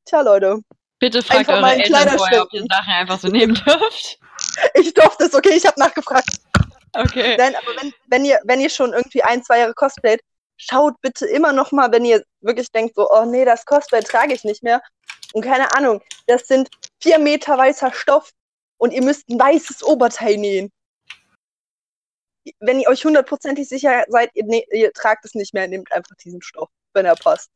[0.04, 0.62] Tja, Leute,
[0.98, 2.64] Bitte fragt Einfach eure Eltern vorher, ob ihr.
[2.68, 4.18] Sachen einfach so nehmen dürft.
[4.74, 6.28] ich durfte es, okay, ich habe nachgefragt.
[6.92, 7.36] Okay.
[7.38, 10.20] Nein, aber wenn, wenn, ihr, wenn ihr schon irgendwie ein, zwei Jahre cosplayt,
[10.58, 14.34] schaut bitte immer noch mal, wenn ihr wirklich denkt, so, oh nee, das Cosplay trage
[14.34, 14.82] ich nicht mehr.
[15.32, 16.68] Und keine Ahnung, das sind
[17.00, 18.32] vier Meter weißer Stoff
[18.78, 20.70] und ihr müsst ein weißes Oberteil nähen.
[22.60, 26.16] Wenn ihr euch hundertprozentig sicher seid, ihr, nä- ihr tragt es nicht mehr, nehmt einfach
[26.16, 27.50] diesen Stoff, wenn er passt.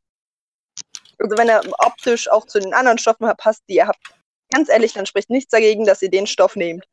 [1.19, 4.15] Also wenn er optisch auch zu den anderen Stoffen passt, die ihr habt.
[4.53, 6.85] Ganz ehrlich, dann spricht nichts dagegen, dass ihr den Stoff nehmt.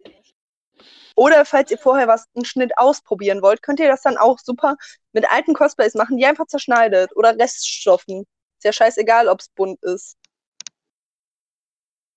[1.20, 4.78] Oder falls ihr vorher was einen Schnitt ausprobieren wollt, könnt ihr das dann auch super
[5.12, 8.22] mit alten Cosplays machen, die einfach zerschneidet oder Reststoffen.
[8.22, 10.16] Ist ja scheißegal, ob es bunt ist.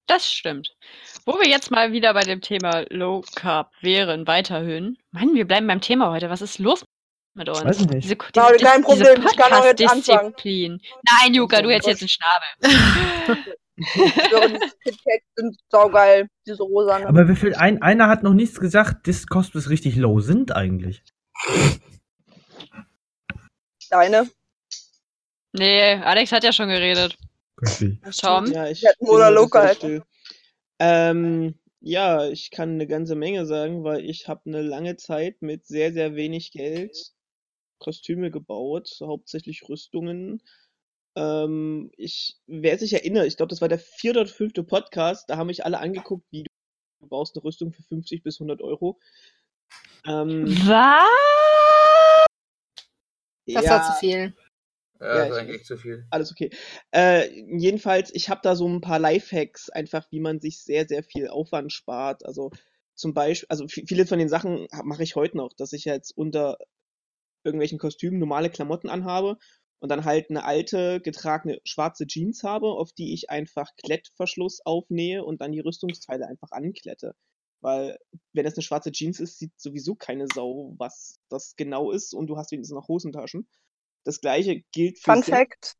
[0.06, 0.76] Das stimmt.
[1.26, 4.96] Wo wir jetzt mal wieder bei dem Thema Low Carb wären, weiterhöhen.
[5.10, 6.30] Mann, wir bleiben beim Thema heute.
[6.30, 6.84] Was ist los
[7.34, 7.64] mit uns?
[7.64, 8.04] Weiß ich nicht.
[8.04, 10.80] Diese, diese, kein diese Problem, ich kann auch jetzt Podcast-Disziplin.
[11.02, 13.56] Nein, Juka, du hättest jetzt einen Schnabel.
[13.84, 17.06] KitKats sind saugeil, diese rosanen.
[17.06, 21.02] Aber wie viel, ein, einer hat noch nichts gesagt, dass Cosplays richtig low sind eigentlich.
[23.90, 24.28] Deine.
[25.52, 27.18] Nee, Alex hat ja schon geredet.
[27.60, 27.98] Richtig.
[28.20, 28.46] Tom?
[28.46, 28.84] Ja, ich
[29.30, 30.02] Loca sehr halt.
[30.78, 35.66] Ähm, ja, ich kann eine ganze Menge sagen, weil ich habe eine lange Zeit mit
[35.66, 36.96] sehr, sehr wenig Geld
[37.82, 40.40] Kostüme gebaut, hauptsächlich Rüstungen.
[41.14, 45.36] Ähm, ich, wer sich erinnert, ich glaube, das war der vierte oder fünfte Podcast, da
[45.36, 48.98] haben mich alle angeguckt, wie du baust eine Rüstung für 50 bis 100 Euro.
[50.06, 52.26] Ähm, Was?
[53.46, 54.34] Das ja, war zu viel.
[55.00, 56.06] Ja, Ja, das ich- eigentlich zu viel.
[56.10, 56.50] alles okay.
[56.92, 61.02] Äh, jedenfalls, ich habe da so ein paar Lifehacks, einfach wie man sich sehr, sehr
[61.02, 62.24] viel Aufwand spart.
[62.24, 62.50] Also
[62.94, 66.16] zum Beispiel, also vi- viele von den Sachen mache ich heute noch, dass ich jetzt
[66.16, 66.56] unter
[67.44, 69.38] irgendwelchen Kostümen normale Klamotten anhabe
[69.82, 75.24] und dann halt eine alte, getragene schwarze Jeans habe, auf die ich einfach Klettverschluss aufnähe
[75.24, 77.16] und dann die Rüstungsteile einfach anklette.
[77.60, 77.98] Weil,
[78.32, 82.28] wenn das eine schwarze Jeans ist, sieht sowieso keine Sau, was das genau ist und
[82.28, 83.48] du hast wenigstens noch Hosentaschen.
[84.04, 85.74] Das gleiche gilt für Fun Fact.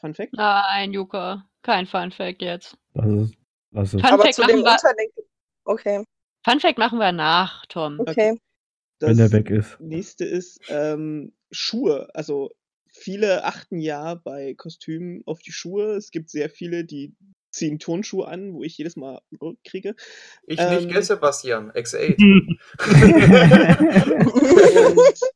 [0.00, 0.34] Fun Fact?
[0.34, 1.46] Nein, Juka.
[1.62, 2.76] Kein Fun Fact jetzt.
[2.92, 3.34] Das ist,
[3.70, 5.24] das ist Fun Aber Fact zu dem machen wir.
[5.64, 6.04] Okay,
[6.44, 8.00] Fun Fact machen wir nach, Tom.
[8.00, 8.38] okay.
[8.98, 9.80] wenn der weg ist.
[9.80, 12.08] nächste ist ähm, Schuhe.
[12.12, 12.50] Also
[13.00, 15.94] viele achten ja bei Kostümen auf die Schuhe.
[15.96, 17.14] Es gibt sehr viele, die
[17.52, 19.20] ziehen Turnschuhe an, wo ich jedes Mal
[19.64, 19.96] kriege.
[20.46, 21.72] Ich Ähm, nicht, gell, Sebastian?
[21.72, 22.16] X8.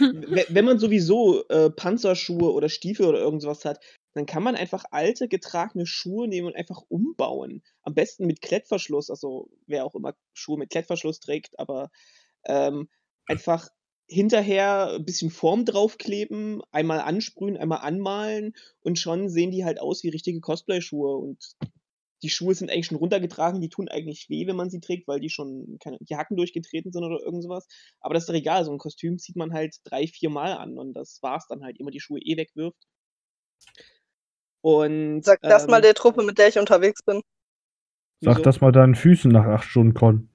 [0.00, 3.80] Und we- wenn man sowieso äh, Panzerschuhe oder Stiefel oder irgendwas hat,
[4.14, 7.62] dann kann man einfach alte, getragene Schuhe nehmen und einfach umbauen.
[7.82, 11.90] Am besten mit Klettverschluss, also wer auch immer Schuhe mit Klettverschluss trägt, aber
[12.44, 12.88] ähm,
[13.26, 13.68] einfach
[14.12, 20.02] hinterher ein bisschen Form draufkleben, einmal ansprühen, einmal anmalen und schon sehen die halt aus
[20.02, 21.56] wie richtige Cosplay-Schuhe und
[22.22, 25.18] die Schuhe sind eigentlich schon runtergetragen, die tun eigentlich weh, wenn man sie trägt, weil
[25.18, 27.66] die schon keine, die Hacken durchgetreten sind oder irgend sowas.
[28.00, 30.78] Aber das ist doch egal, so ein Kostüm zieht man halt drei, vier Mal an
[30.78, 32.86] und das war's dann halt, immer die Schuhe eh wegwirft.
[34.60, 37.22] Und Sag das ähm, mal der Truppe, mit der ich unterwegs bin.
[38.20, 38.42] Sag wieso?
[38.42, 40.28] das mal deinen Füßen nach acht Stunden Con.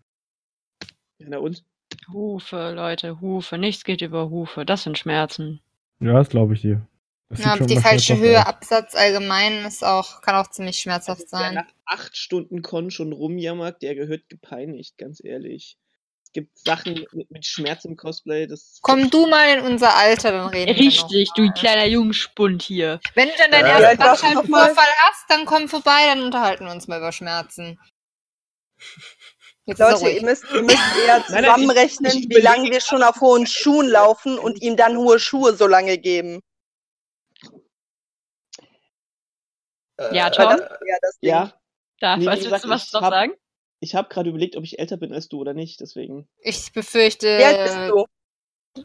[1.19, 1.63] Ja, na und?
[2.11, 3.57] Hufe, Leute, Hufe.
[3.57, 4.65] Nichts geht über Hufe.
[4.65, 5.61] Das sind Schmerzen.
[5.99, 6.87] Ja, das glaube ich dir.
[7.35, 8.47] Ja, die falsche Höhe, aus.
[8.47, 11.53] Absatz allgemein ist auch, kann auch ziemlich schmerzhaft Wer sein.
[11.55, 15.77] nach acht Stunden Con schon rumjammert, der gehört gepeinigt, ganz ehrlich.
[16.23, 18.79] Es gibt Sachen mit, mit Schmerz im Cosplay, das.
[18.81, 23.01] Komm du mal in unser Alter, dann reden Richtig, wir du kleiner Jungspund hier.
[23.13, 26.87] Wenn du dann deinen Ja, ersten Bandscheibenvorfall hast, dann komm vorbei, dann unterhalten wir uns
[26.87, 27.77] mal über Schmerzen.
[29.67, 32.79] Jetzt Leute, ihr müsst, ihr müsst eher Nein, nein, ich- zusammenrechnen, ich wie lange wir
[32.81, 36.39] schon auf hohen Schuhen laufen und ihm dann hohe Schuhe so lange geben.
[39.97, 40.57] Äh, Ja, Weil Tom?
[40.57, 41.29] das ja das Ding.
[41.29, 41.53] Ja,
[41.99, 43.33] Darf, Nee, willst gesagt, du was ich noch hab- sagen?
[43.79, 46.27] ich habe gerade überlegt, ob ich älter bin als du oder nicht, deswegen.
[46.39, 48.05] Ich befürchte, Wie alt bist du?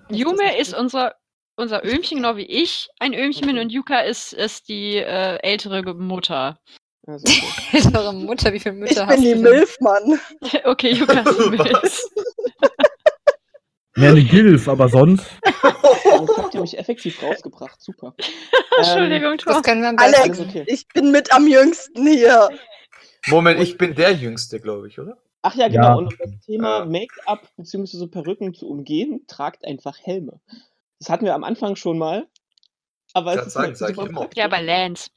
[0.09, 1.15] Jume ist unser,
[1.57, 3.61] unser Öhmchen, genau wie ich, ein Öhmchen Okay.
[3.61, 6.59] und Yuka ist, ist die äh, ältere Mutter.
[7.07, 7.79] Also, okay.
[7.79, 9.43] ältere Mutter, wie viele Mütter Ich hast bin die du denn?
[9.53, 10.21] Milf, Mann.
[10.65, 12.11] okay, Yuka ist die Milz.
[13.95, 15.27] Mehr eine Gilf, aber sonst.
[15.45, 18.15] Jetzt habt ihr mich effektiv rausgebracht, super.
[18.79, 19.63] Entschuldigung, Das Tom.
[19.63, 20.41] können wir am Alex.
[20.41, 20.65] okay.
[20.67, 22.49] Ich bin mit am jüngsten hier.
[23.27, 25.19] Moment, ich bin der Jüngste, glaube ich, oder?
[25.43, 25.83] Ach ja, genau.
[25.89, 25.95] Ja.
[25.95, 26.85] Und um das Thema Ja.
[26.87, 28.07] Make-up bzw.
[28.07, 30.41] Perücken zu umgehen, tragt einfach Helme.
[30.99, 32.27] Das hatten wir am Anfang schon mal.
[33.13, 34.21] Aber Grad es ist halt sag ich super immer.
[34.21, 34.39] praktisch.
[34.41, 35.11] Ja, bei Lance.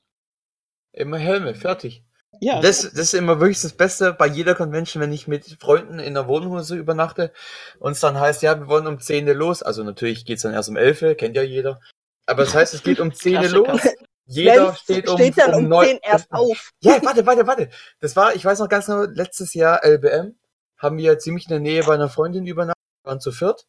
[0.95, 2.03] Immer Helme, fertig.
[2.41, 5.99] Ja, Das, das ist immer wirklich das Beste bei jeder Convention, wenn ich mit Freunden
[5.99, 7.31] in der Wohnhose übernachte
[7.79, 9.63] und es dann heißt, ja, wir wollen um 10 Uhr los.
[9.63, 11.79] Also natürlich geht's dann erst um 11 Uhr, kennt ja jeder.
[12.25, 13.73] Aber das heißt, es geht um 10 Uhr Klassiker.
[13.73, 13.81] los.
[14.27, 16.71] Jeder Lenz steht um, steht dann um, neun- 10 erst auf.
[16.81, 17.69] Ja, warte, warte, warte.
[17.99, 20.35] Das war, ich weiß noch ganz genau, letztes Jahr LBM
[20.77, 23.65] haben wir ziemlich in der Nähe bei einer Freundin übernachtet, wir waren zu viert.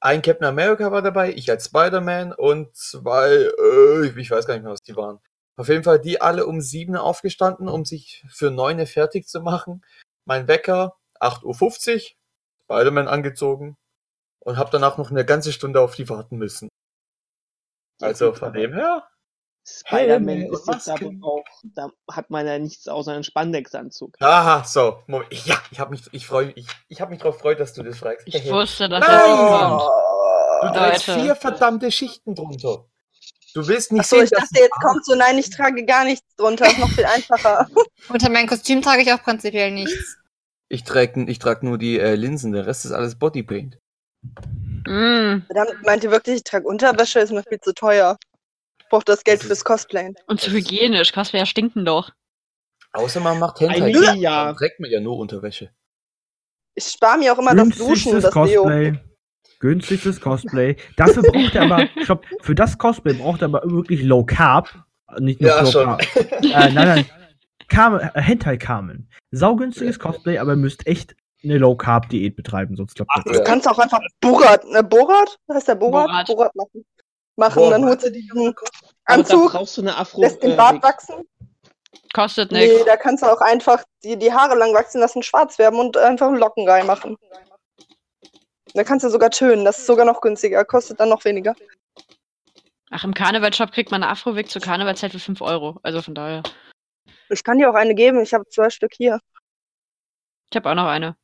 [0.00, 4.64] Ein Captain America war dabei, ich als Spider-Man und zwei, äh, ich weiß gar nicht
[4.64, 5.20] mehr, was die waren.
[5.56, 9.28] Auf jeden Fall die alle um sieben Uhr aufgestanden, um sich für neun Uhr fertig
[9.28, 9.84] zu machen.
[10.24, 12.00] Mein Wecker, 8.50 Uhr,
[12.64, 13.76] Spider-Man angezogen
[14.40, 16.68] und hab danach noch eine ganze Stunde auf die warten müssen.
[18.00, 19.06] Also von dem her,
[19.64, 24.16] Spider-Man ist jetzt aber auch, da hat man ja nichts außer einen Spandex-Anzug.
[24.20, 25.02] Aha, so.
[25.06, 25.32] Moment.
[25.46, 27.98] Ja, ich habe mich, ich freue ich, ich habe mich drauf gefreut, dass du das
[27.98, 28.26] fragst.
[28.26, 29.18] Ich wusste, dass Nein!
[29.18, 29.82] das kommt.
[30.62, 31.20] Du trägst Leute.
[31.20, 32.86] vier verdammte Schichten drunter.
[33.54, 36.66] Du willst nicht sehen, ich dachte, jetzt kommt so, nein, ich trage gar nichts drunter.
[36.66, 37.68] Ist noch viel einfacher.
[38.08, 40.18] Unter meinem Kostüm trage ich auch prinzipiell nichts.
[40.68, 43.78] ich trage ich trag nur die äh, Linsen, der Rest ist alles Bodypaint.
[44.86, 45.42] Mm.
[45.46, 47.20] Verdammt, meint ihr wirklich, ich trage Unterwäsche?
[47.20, 48.16] Ist mir viel zu teuer.
[48.78, 50.14] Ich brauche das Geld fürs Cosplayen.
[50.26, 51.12] Und zu hygienisch.
[51.12, 52.10] Cosplayer stinken doch.
[52.92, 53.92] Außer man macht Hentai.
[53.92, 54.52] Dann ja.
[54.54, 55.70] trägt man ja nur Unterwäsche.
[56.74, 58.66] Ich spare mir auch immer das Duschen, das Deo.
[59.62, 60.76] Günstigstes Cosplay.
[60.96, 64.68] Dafür braucht er aber, stopp, für das Cosplay braucht er aber wirklich Low Carb.
[65.18, 65.84] Nicht nur Ja, Low schon.
[65.86, 66.02] Carb.
[66.20, 67.06] Äh, nein, nein.
[67.68, 69.08] Carmen, äh, Hentai Carmen.
[69.30, 73.30] Saugünstiges Cosplay, aber ihr müsst echt eine Low Carb Diät betreiben, sonst klappt das Du
[73.30, 73.38] nicht.
[73.38, 73.44] Ja.
[73.44, 75.38] kannst auch einfach Borat, ne, Borat?
[75.52, 76.26] Heißt der Borat?
[76.26, 76.54] Borat.
[76.54, 76.84] machen.
[77.36, 78.52] Machen, Boah, dann holst du diesen
[79.06, 80.20] Anzug, brauchst du eine Afro.
[80.20, 80.82] lässt den äh, Bart Wig.
[80.82, 81.14] wachsen.
[82.12, 82.84] Kostet Nee, nichts.
[82.84, 86.30] da kannst du auch einfach die, die Haare lang wachsen lassen, schwarz werden und einfach
[86.30, 87.16] Locken reinmachen.
[88.74, 91.54] Da kannst du sogar tönen, das ist sogar noch günstiger, kostet dann noch weniger.
[92.90, 95.78] Ach, im Karnevalshop kriegt man eine Afro-Wig zur Karnevalzeit für 5 Euro.
[95.82, 96.42] Also von daher.
[97.30, 99.20] Ich kann dir auch eine geben, ich habe zwei Stück hier.
[100.50, 101.16] Ich habe auch noch eine.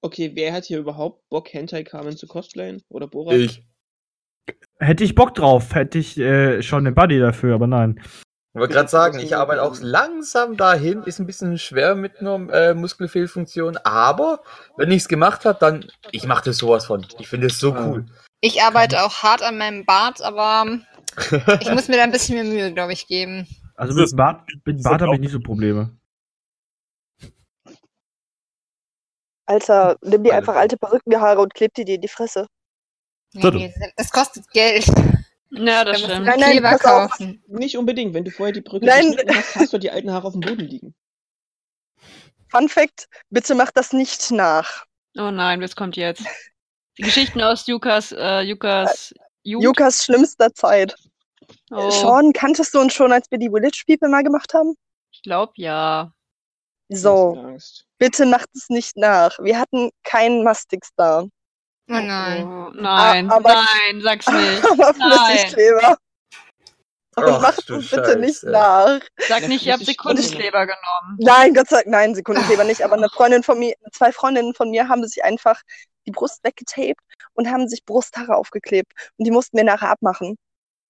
[0.00, 2.82] Okay, wer hat hier überhaupt Bock, Hentai Carmen zu cosplayen?
[2.88, 3.34] Oder Borat?
[3.34, 3.64] Ich.
[4.78, 8.00] Hätte ich Bock drauf, hätte ich äh, schon den Buddy dafür, aber nein.
[8.54, 12.50] Ich wollte gerade sagen, ich arbeite auch langsam dahin, ist ein bisschen schwer mit einer
[12.52, 14.42] äh, Muskelfehlfunktion, aber
[14.76, 17.06] wenn ich es gemacht habe, dann, ich mache das sowas von.
[17.18, 17.86] Ich finde es so Ah.
[17.86, 18.06] cool.
[18.44, 20.66] Ich arbeite auch hart an meinem Bart, aber
[21.60, 23.46] ich muss mir da ein bisschen mehr Mühe, glaube ich, geben.
[23.76, 25.96] Also mit dem Bart, mit Bart habe ich nicht so Probleme.
[29.46, 32.46] Alter, nimm dir einfach alte Perückenhaare und kleb die dir in die Fresse.
[33.32, 34.86] Nee, das kostet Geld.
[35.54, 36.24] Ja, Da das stimmt.
[36.26, 37.10] Nein, nein, Kleber pass auf.
[37.10, 37.42] kaufen.
[37.46, 38.14] Nicht unbedingt.
[38.14, 39.16] Wenn du vorher die Brücke Nein.
[39.34, 40.94] hast, hast du die alten Haare auf dem Boden liegen.
[42.48, 44.84] Fun Fact, bitte mach das nicht nach.
[45.18, 46.24] Oh nein, was kommt jetzt?
[46.98, 49.64] Die Geschichten aus Jukas, äh, Jukas Jugend.
[49.64, 50.94] Jukas schlimmster Zeit.
[51.70, 54.74] oh, Sean, kanntest du uns schon, als wir die Village People mal gemacht haben?
[55.10, 56.12] Ich glaube ja.
[56.88, 57.56] So,
[57.98, 59.38] bitte macht es nicht nach.
[59.38, 61.24] Wir hatten keinen Mastix da.
[61.92, 62.46] Oh nein.
[62.46, 64.64] Oh, nein, aber- nein, sag's nicht.
[64.70, 65.38] Aber Nein.
[65.38, 65.96] Flüssigkleber.
[67.14, 69.00] Und Ach, macht du es bitte nicht nach.
[69.28, 71.18] Sag nicht, ihr habt Sekundenkleber genommen.
[71.18, 72.82] Nein, Gott sei Dank, nein, Sekundenkleber nicht.
[72.82, 75.60] Aber eine Freundin von mir, zwei Freundinnen von mir haben sich einfach
[76.06, 77.00] die Brust weggetaped
[77.34, 78.92] und haben sich Brusthaare aufgeklebt.
[79.18, 80.36] Und die mussten wir nachher abmachen.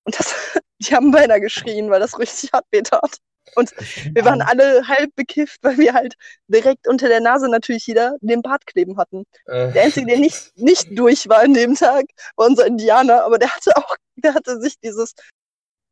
[0.05, 0.32] Und das,
[0.78, 3.16] die haben beinahe geschrien, weil das richtig hart weh tat.
[3.55, 3.72] Und
[4.14, 6.14] wir waren alle halb bekifft, weil wir halt
[6.49, 9.24] direkt unter der Nase natürlich jeder den Bart kleben hatten.
[9.47, 13.38] Äh, Der Einzige, der nicht, nicht durch war an dem Tag, war unser Indianer, aber
[13.38, 15.14] der hatte auch, der hatte sich dieses,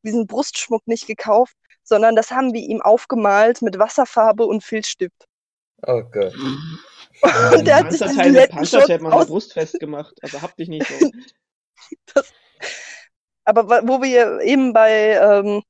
[0.04, 5.26] diesen Brustschmuck nicht gekauft, sondern das haben wir ihm aufgemalt mit Wasserfarbe und Filzstift.
[5.86, 6.34] oh Gott.
[7.52, 10.14] Und der hat sich diesen Panzerteil mit Lettenschutz Panzertape an der aus, Brust festgemacht.
[10.22, 11.10] Also hab dich nicht so.
[13.44, 15.62] aber wa- wo wir eben bei ähm,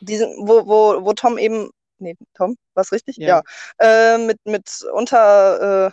[0.00, 3.16] diesem, wo, wo, wo Tom eben, nee, Tom, war's richtig?
[3.16, 3.42] Ja.
[3.80, 4.14] Ja.
[4.14, 5.90] Äh, mit, mit unter äh,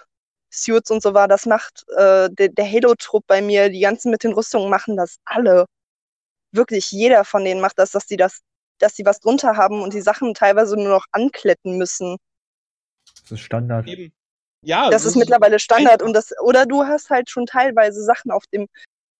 [0.49, 4.23] Suits und so war, das macht äh, der, der Halo-Trupp bei mir, die ganzen mit
[4.23, 5.65] den Rüstungen machen das alle.
[6.51, 8.41] Wirklich jeder von denen macht das, dass sie das,
[8.79, 12.17] dass sie was drunter haben und die Sachen teilweise nur noch ankletten müssen.
[13.21, 13.87] Das ist Standard.
[13.87, 14.13] Eben.
[14.61, 18.45] Ja, Das ist mittlerweile Standard und das, oder du hast halt schon teilweise Sachen auf
[18.47, 18.67] dem,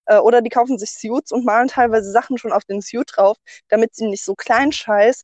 [0.06, 3.36] äh, oder die kaufen sich Suits und malen teilweise Sachen schon auf den Suit drauf,
[3.68, 5.22] damit sie nicht so klein Scheiß,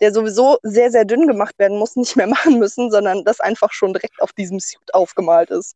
[0.00, 3.72] der sowieso sehr, sehr dünn gemacht werden muss, nicht mehr machen müssen, sondern das einfach
[3.72, 5.74] schon direkt auf diesem Suit aufgemalt ist.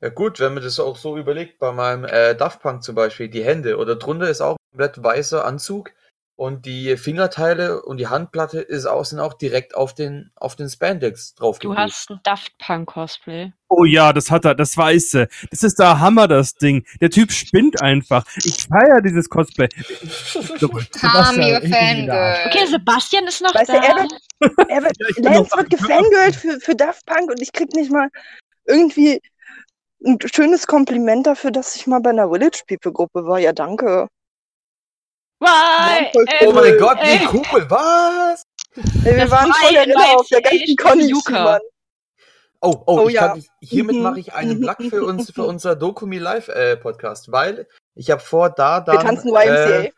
[0.00, 3.28] Ja gut, wenn man das auch so überlegt, bei meinem äh, Daft Punk zum Beispiel,
[3.28, 5.92] die Hände oder drunter ist auch ein komplett weißer Anzug
[6.38, 11.34] und die Fingerteile und die Handplatte ist außen auch direkt auf den, auf den Spandex
[11.34, 13.52] drauf Du hast ein Daft Punk Cosplay.
[13.68, 15.26] Oh ja, das hat er, das Weiße.
[15.50, 16.86] Das ist der Hammer, das Ding.
[17.00, 18.24] Der Typ spinnt einfach.
[18.36, 19.68] Ich feiere dieses Cosplay.
[20.60, 22.08] Sebastian.
[22.46, 23.80] Okay, Sebastian ist noch Weißt du, da.
[23.82, 24.12] er wird,
[24.68, 28.08] er wird, Lance noch- wird gefangirlt für, für Daft Punk und ich krieg nicht mal
[28.64, 29.20] irgendwie
[30.06, 33.40] ein schönes Kompliment dafür, dass ich mal bei einer Village People Gruppe war.
[33.40, 34.06] Ja, danke.
[35.40, 36.10] Why?
[36.46, 38.42] Oh mein Gott, wie cool, was?
[39.04, 41.08] Ey, wir Das waren war voll der in Renner auf der ganzen.
[41.08, 41.44] Yuka.
[41.44, 41.60] Mann.
[42.60, 43.28] Oh, oh, Oh ich ja.
[43.28, 44.02] kann, hiermit Mhm.
[44.02, 44.60] mache ich einen.
[44.60, 48.96] Plug für uns, für unser Dokumi Live äh, Podcast, weil ich habe vor, da dann
[48.96, 49.80] Wir tanzen YMCA.
[49.82, 49.92] Äh,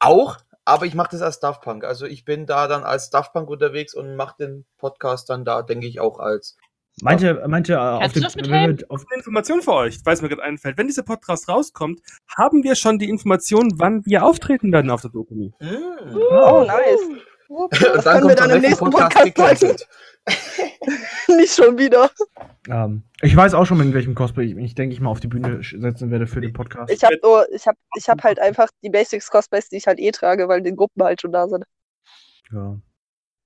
[0.00, 1.84] auch, aber ich mache das als Daft Punk.
[1.84, 5.62] Also ich bin da dann als Daft Punk unterwegs und mache den Podcast dann da,
[5.62, 6.56] denke ich, auch als.
[7.02, 10.28] Manche, manche äh, auf mit wenn wir auf, Eine Information für euch, weil es mir
[10.28, 10.78] gerade einfällt.
[10.78, 12.00] Wenn dieser Podcast rauskommt,
[12.36, 15.52] haben wir schon die Information, wann wir auftreten werden auf der Dokumi.
[15.60, 16.16] Mm.
[16.16, 17.00] Oh, nice.
[17.48, 19.88] Und Das dann können wir dann im nächste nächsten Podcast Podcast.
[21.28, 22.10] Nicht schon wieder.
[22.68, 25.28] ähm, ich weiß auch schon, in welchem Cosplay ich mich, denke ich mal, auf die
[25.28, 26.92] Bühne setzen werde für den Podcast.
[26.92, 29.98] Ich habe nur, ich habe, ich habe halt einfach die Basics Cosplays, die ich halt
[29.98, 31.64] eh trage, weil die Gruppen halt schon da sind.
[32.52, 32.78] ja.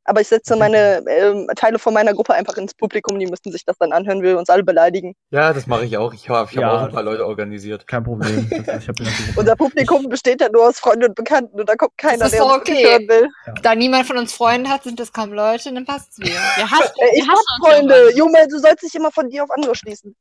[0.05, 3.64] Aber ich setze meine ähm, Teile von meiner Gruppe einfach ins Publikum, die müssten sich
[3.64, 5.14] das dann anhören, will uns alle beleidigen.
[5.30, 6.12] Ja, das mache ich auch.
[6.12, 6.76] Ich habe ich hab Ja.
[6.76, 7.86] auch ein paar Leute organisiert.
[7.86, 8.50] Kein Problem.
[8.80, 11.96] Ich hab mir Unser Publikum besteht ja nur aus Freunden und Bekannten und da kommt
[11.96, 12.84] keiner, ist der doch uns okay.
[12.84, 13.28] hören will.
[13.62, 16.30] Da niemand von uns Freunde hat, sind das kaum Leute, dann passt's wieder.
[16.57, 18.11] Wir hassen, Äh, ich hab uns Freunde.
[18.16, 20.14] Junge, du sollst dich immer von dir auf andere schließen.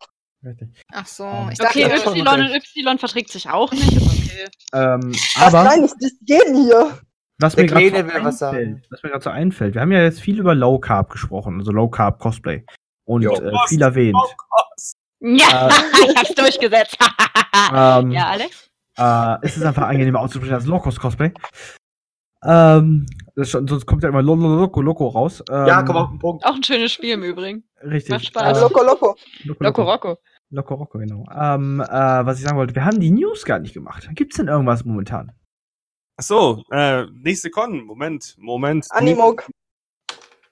[0.45, 0.67] Richtig.
[0.91, 3.93] Ach so, ich dachte, Okay, Ja, Y und Y verträgt sich auch nicht.
[3.95, 4.45] Ist okay.
[4.73, 5.53] Ähm, Was?
[5.53, 6.97] aber Nein, ich dis jeden hier.
[7.39, 10.01] Was Der mir gerade so was einfällt, was mir gerade so einfällt, wir haben ja
[10.03, 12.65] jetzt viel über Low Carb gesprochen, also Low Carb Cosplay.
[13.05, 13.33] Und Jo.
[13.33, 14.17] äh, viel erwähnt.
[15.19, 15.69] Ja,
[16.07, 16.97] ich hab's durchgesetzt.
[17.71, 18.69] Ähm, ja, Alex?
[18.97, 21.31] Äh, es ist einfach angenehmer auszusprechen als Low Cost Cosplay.
[22.43, 23.05] Ähm,
[23.41, 25.41] schon, sonst kommt ja immer Lo- Lo- Loco Loco raus.
[25.49, 26.45] Ähm, Ja, komm auf den Punkt.
[26.45, 27.63] Auch ein schönes Spiel im Übrigen.
[27.81, 28.09] Richtig.
[28.11, 28.57] Macht Spaß.
[28.57, 29.15] Äh, Loco, loco.
[29.45, 30.17] Loco Loco Rocco.
[30.49, 31.25] Loco Rocco, genau.
[31.33, 31.85] Ähm, äh,
[32.25, 34.09] was ich sagen wollte, wir haben die News gar nicht gemacht.
[34.13, 35.31] Gibt's denn irgendwas momentan?
[36.17, 37.83] Ach so, äh, nächste Con.
[37.85, 38.85] Moment, Moment.
[38.91, 39.47] Animog.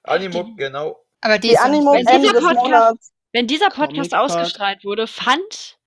[0.04, 1.04] Animo, genau.
[1.22, 3.12] aber die, Die Animog wenn dieser Podcast-.
[3.34, 5.78] Wenn dieser Podcast ausgestrahlt wurde, fand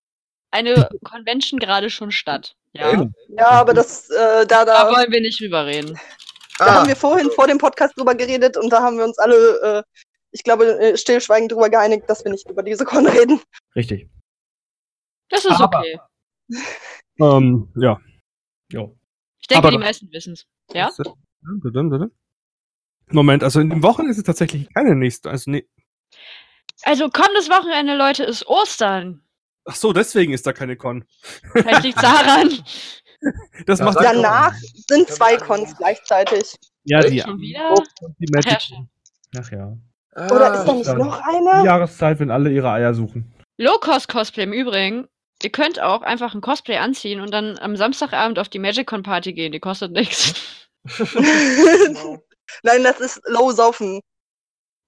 [0.52, 2.56] eine Convention gerade schon statt.
[2.72, 3.06] Ja.
[3.28, 5.98] Ja, aber das, äh, da, da da, wollen wir nicht drüber reden.
[6.58, 9.18] da Ah, haben wir vorhin vor dem Podcast drüber geredet und da haben wir uns
[9.18, 9.82] alle, äh,
[10.30, 13.40] ich glaube, äh, stillschweigend drüber geeinigt, dass wir nicht über diese Con reden.
[13.76, 14.08] Richtig.
[15.28, 15.98] Das ist Aber- okay.
[17.20, 18.00] Ähm, ja.
[18.72, 18.96] Jo.
[19.44, 20.46] Ich denke, Aber die meisten wissen es.
[20.72, 20.90] Ja?
[23.10, 25.28] Moment, also in den Wochen ist es tatsächlich keine nächste.
[25.28, 25.68] Also nee.
[26.82, 29.22] Also kommendes Wochenende, Leute, ist Ostern.
[29.66, 31.04] Ach so, deswegen ist da keine Con.
[31.52, 32.50] Vielleicht liegt daran.
[33.66, 34.54] Das Ja, macht Danach
[34.86, 36.56] sind zwei Cons gleichzeitig.
[36.84, 37.72] ja die, Schon wieder?
[38.18, 38.78] die Ach ja, Magic.
[39.38, 39.78] Ach ja.
[40.34, 41.64] Oder ist da nicht dann- noch Die eine?
[41.64, 43.32] Jahreszeit, wenn alle ihre Eier suchen.
[43.58, 45.08] Low-Cost-Cosplay im Übrigen.
[45.42, 49.52] Ihr könnt auch einfach ein Cosplay anziehen und dann am Samstagabend auf die Magic-Con-Party gehen.
[49.52, 50.34] Die kostet nichts.
[52.62, 54.00] Nein, das ist Low Saufen.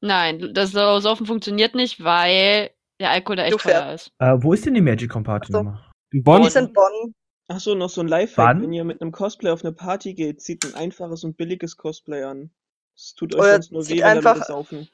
[0.00, 2.70] Nein, das Saufen funktioniert nicht, weil
[3.00, 4.10] der Alkohol da echt teuer ist.
[4.18, 5.56] Äh, wo ist denn die Magic Party Ach so.
[5.62, 5.80] nochmal?
[6.12, 6.42] In Die Bonn.
[6.44, 7.14] ist in Bonn.
[7.48, 8.46] Ach so, noch so ein Lifehack.
[8.46, 8.62] Wann?
[8.62, 12.22] Wenn ihr mit einem Cosplay auf eine Party geht, zieht ein einfaches und billiges Cosplay
[12.24, 12.50] an.
[12.96, 14.88] Es tut euch Oder sonst nur weh, wenn einfach- Leute saufen.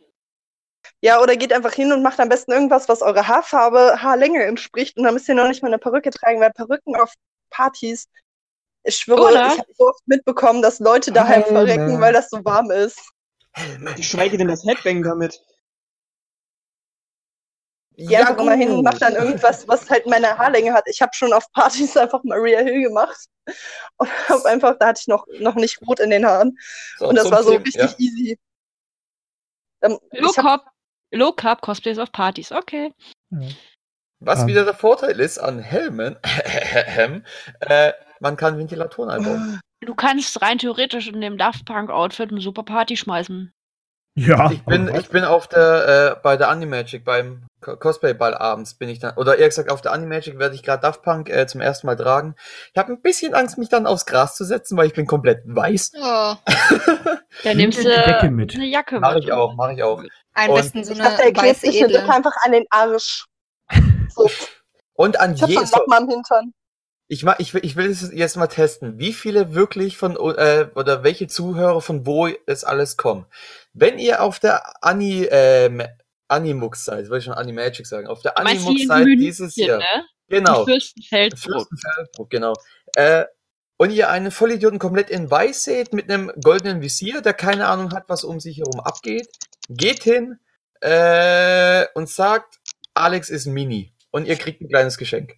[1.01, 4.97] Ja, oder geht einfach hin und macht am besten irgendwas, was eure Haarfarbe, Haarlänge entspricht.
[4.97, 7.13] Und dann müsst ihr noch nicht mal eine Perücke tragen, weil Perücken auf
[7.51, 8.09] Partys,
[8.85, 9.47] ich schwöre, Oder?
[9.53, 11.67] ich habe so oft mitbekommen, dass Leute daheim Helme.
[11.67, 13.01] verrecken, weil das so warm ist.
[13.97, 15.39] Geschweige denn das Headbang damit.
[17.97, 20.85] Geh einfach immer hin und mach dann irgendwas, was halt meine Haarlänge hat.
[20.89, 23.27] Ich habe schon auf Partys einfach Maria Hill gemacht.
[23.99, 26.57] Und hab einfach, da hatte ich noch, noch nicht Rot in den Haaren.
[26.97, 27.99] So, Und das war so Thema- richtig ja.
[27.99, 28.39] easy.
[29.83, 30.72] Ähm, ich hab,
[31.13, 32.93] Low Carb Cosplays auf Partys, okay.
[34.21, 34.47] Was Ähm.
[34.49, 36.17] wieder der Vorteil ist an Helmen,
[37.61, 39.61] äh, man kann Ventilatoren einbauen.
[39.85, 43.53] Du kannst rein theoretisch in dem Daft Punk Outfit eine super Party schmeißen.
[44.15, 44.49] Ja.
[44.53, 48.89] Ich bin, ich bin auf der, äh, bei der Animagic, beim Co- Cosplay-Ball abends bin
[48.89, 51.61] ich dann, oder eher gesagt, auf der Animagic werde ich gerade Daft Punk äh, zum
[51.61, 52.37] ersten Mal tragen.
[52.73, 55.43] Ich habe ein bisschen Angst, mich dann aufs Gras zu setzen, weil ich bin komplett
[55.47, 55.91] weiß.
[56.01, 56.35] Oh,
[57.43, 58.55] Dann Nimm nimmst du die Decke mit.
[58.55, 59.25] eine Jacke Mache mit.
[59.25, 60.01] ich auch, mache ich auch.
[60.35, 62.65] Am Und- besten so ich eine dachte, er klebt weiße sich eine einfach an den
[62.71, 63.27] Arsch.
[64.15, 64.31] So,
[64.95, 66.55] Und an ich hab so einen je, so, Lappen am Hintern.
[67.09, 70.69] ich, ma- ich, will- ich will es jetzt mal testen, wie viele wirklich von, äh,
[70.75, 73.27] oder welche Zuhörer von wo es alles kommen.
[73.73, 75.83] Wenn ihr auf der Ani, ähm,
[76.29, 79.79] Animux seid, wollte ich schon Animagic sagen, auf der Animux seid dieses Jahr.
[79.79, 80.05] Ne?
[80.29, 80.65] Genau.
[80.65, 81.41] Fürstenfeldbruck.
[81.69, 82.55] Fürstenfeldbruck, genau.
[82.97, 83.25] Äh,
[83.77, 87.93] und ihr einen Vollidioten komplett in weiß seht, mit einem goldenen Visier, der keine Ahnung
[87.93, 89.29] hat, was um sich herum abgeht,
[89.69, 90.39] geht hin
[90.81, 92.61] äh, und sagt,
[92.95, 93.93] Alex ist Mini.
[94.11, 95.37] Und ihr kriegt ein kleines Geschenk.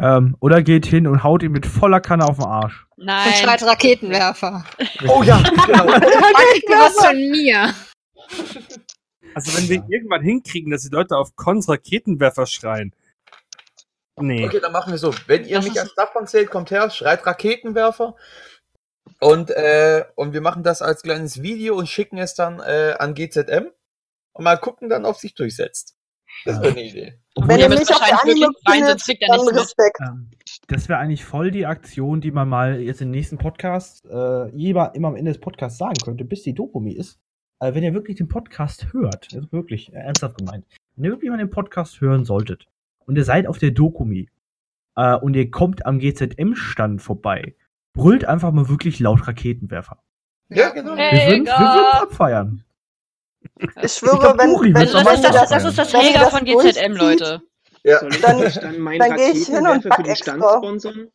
[0.00, 2.86] Ähm, oder geht hin und haut ihn mit voller Kanne auf den Arsch.
[2.96, 3.32] Und Nein.
[3.34, 4.64] schreit Raketenwerfer.
[5.08, 5.86] Oh ja, genau.
[5.86, 7.74] Was von mir?
[9.34, 12.94] Also wenn wir irgendwann hinkriegen, dass die Leute auf Cons Raketenwerfer schreien.
[14.16, 14.46] Nee.
[14.46, 15.14] Okay, dann machen wir so.
[15.26, 18.14] Wenn ihr Das mich als Daffmann zählt, kommt her, schreit Raketenwerfer.
[19.22, 23.14] Und, äh, und wir machen das als kleines Video und schicken es dann äh, an
[23.14, 23.68] GZM.
[24.32, 25.96] Und mal gucken dann, ob sich durchsetzt.
[26.44, 27.20] Das wäre eine Idee.
[27.36, 29.60] Wenn ihr ihr müsst mich auf der wahrscheinlich wirklich rein, sonst kriegt dann nichts.
[29.60, 29.98] Respekt.
[30.00, 30.30] Ähm,
[30.66, 34.92] das wäre eigentlich voll die Aktion, die man mal jetzt im nächsten Podcast äh, jeder
[34.96, 37.20] immer am Ende des Podcasts sagen könnte, bis die Dokumi ist.
[37.60, 40.66] Äh, wenn ihr wirklich den Podcast hört, also wirklich äh, ernsthaft gemeint,
[40.96, 42.66] wenn ihr wirklich mal den Podcast hören solltet
[43.06, 44.28] und ihr seid auf der Dokumi
[44.96, 47.54] äh, und ihr kommt am GZM-Stand vorbei,
[47.92, 50.02] brüllt einfach mal wirklich laut Raketenwerfer.
[50.48, 50.96] Ja, genau.
[50.96, 51.90] Wir Hey, würden wir Helga!
[52.02, 52.64] abfeiern.
[53.82, 55.92] Ich schwöre, glaub, wenn, Buri wenn, am das, wenn ist das, das, das ist das
[55.92, 57.42] wenn das von GZM, Leute.
[57.84, 57.98] Ja.
[57.98, 60.16] Soll ich Dann- euch dann meinen dann ich hin und Raketenwerfer für den.
[60.16, 61.08] Stand sponsern?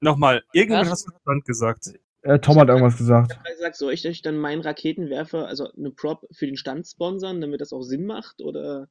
[0.00, 0.90] Nochmal, irgendwas Was?
[0.92, 1.84] hast du Stand gesagt.
[2.22, 3.38] Äh, Tom hat irgendwas gesagt.
[3.44, 7.40] Ich gesagt, soll ich euch dann meinen Raketenwerfer, also eine Prop für den Stand sponsern,
[7.40, 8.40] damit das auch Sinn macht?
[8.42, 8.88] Oder,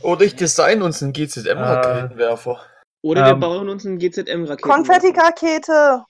[0.00, 2.60] Oder ich design uns einen GZM-Raketenwerfer.
[3.04, 4.56] Oder wir Ähm, bauen uns einen GZM-Raketenwerfer?
[4.74, 6.04] Konfetti-Rakete.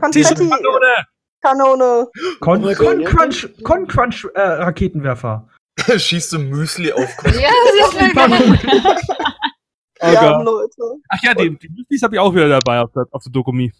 [0.00, 0.48] Konfetti.
[0.48, 1.06] Kanone!
[1.42, 2.06] Kanone.
[2.40, 3.04] Con, Oh Con.
[3.04, 5.48] Crunch, Con Crunch äh, Raketenwerfer.
[5.96, 7.50] Schießt du Müsli auf Ja,
[7.80, 8.96] das ist mir
[10.00, 10.40] Oh ja.
[10.42, 10.82] Leute.
[11.08, 13.72] Ach ja, die, die Müslis habe ich auch wieder dabei auf der, auf der Dokumi.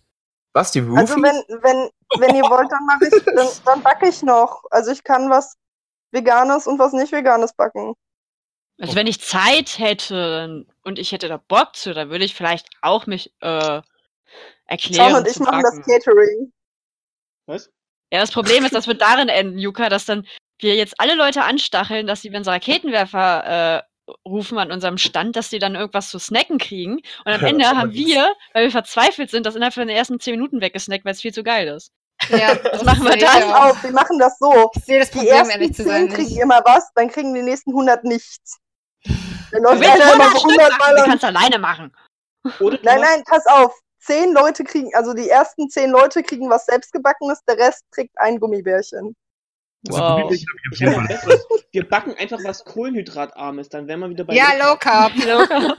[0.53, 1.17] Was, die Also Roofies?
[1.17, 4.65] wenn, wenn, wenn ihr wollt, dann mache ich, dann, dann backe ich noch.
[4.71, 5.57] Also ich kann was
[6.11, 7.95] Veganes und was nicht Veganes backen.
[8.81, 12.69] Also wenn ich Zeit hätte und ich hätte da Bock zu, dann würde ich vielleicht
[12.81, 13.81] auch mich äh,
[14.67, 15.11] erklären.
[15.11, 15.81] Sean und ich machen das.
[15.87, 16.53] Catering.
[17.47, 17.71] Was?
[18.13, 20.27] Ja, das Problem ist, das wird darin enden, Juka, dass dann
[20.61, 25.37] wir jetzt alle Leute anstacheln, dass sie, wenn sie Raketenwerfer äh, rufen an unserem Stand,
[25.37, 26.95] dass die dann irgendwas zu snacken kriegen.
[27.25, 29.97] Und am Ja, Ende haben das- wir, weil wir verzweifelt sind, das innerhalb von den
[29.97, 31.91] ersten zehn Minuten weggesnackt, weil es viel zu geil ist.
[32.31, 33.21] Ja, Was machen wir dann?
[33.21, 33.71] Pass auch.
[33.71, 34.71] auf, wir machen das so.
[34.75, 36.09] Ich sehe das Die Problem, ersten ehrlich zu 10 sein.
[36.09, 38.59] kriegen immer was, dann kriegen die nächsten 100 nichts.
[39.05, 39.17] Dann
[39.53, 41.05] Du läuft willst einer immer 100 so Stück 100 machen, Mal du lang.
[41.11, 41.97] kannst alleine machen.
[42.61, 43.75] Oder du Nein, nein, pass auf.
[44.01, 48.39] Zehn Leute kriegen, also die ersten zehn Leute kriegen was selbstgebackenes, der Rest kriegt ein
[48.41, 49.15] Gummibärchen.
[49.89, 50.31] Also, Wow.
[50.33, 51.47] Hab hab Besseres.
[51.73, 54.35] Wir backen einfach was Kohlenhydratarmes, dann wären wir wieder bei.
[54.35, 55.13] Ja, Low Carb.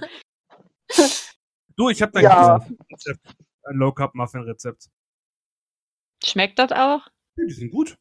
[1.75, 2.55] Du, ich habe da Ja.
[2.55, 3.35] ein Rezept.
[3.63, 4.85] Ein Low Carb Muffin Rezept.
[6.23, 7.07] Schmeckt das auch?
[7.37, 7.97] Die sind gut.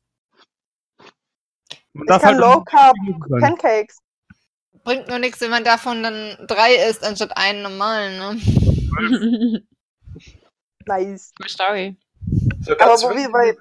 [1.93, 2.97] Man Ich kann halt Low Carb.
[3.41, 3.99] Pancakes.
[4.89, 9.63] Bringt nur nichts, wenn man davon dann drei isst, anstatt einen normalen, ne?
[10.87, 11.31] Nice.
[11.39, 11.97] Cool Story.
[12.63, 13.55] So Aber wo wir bei,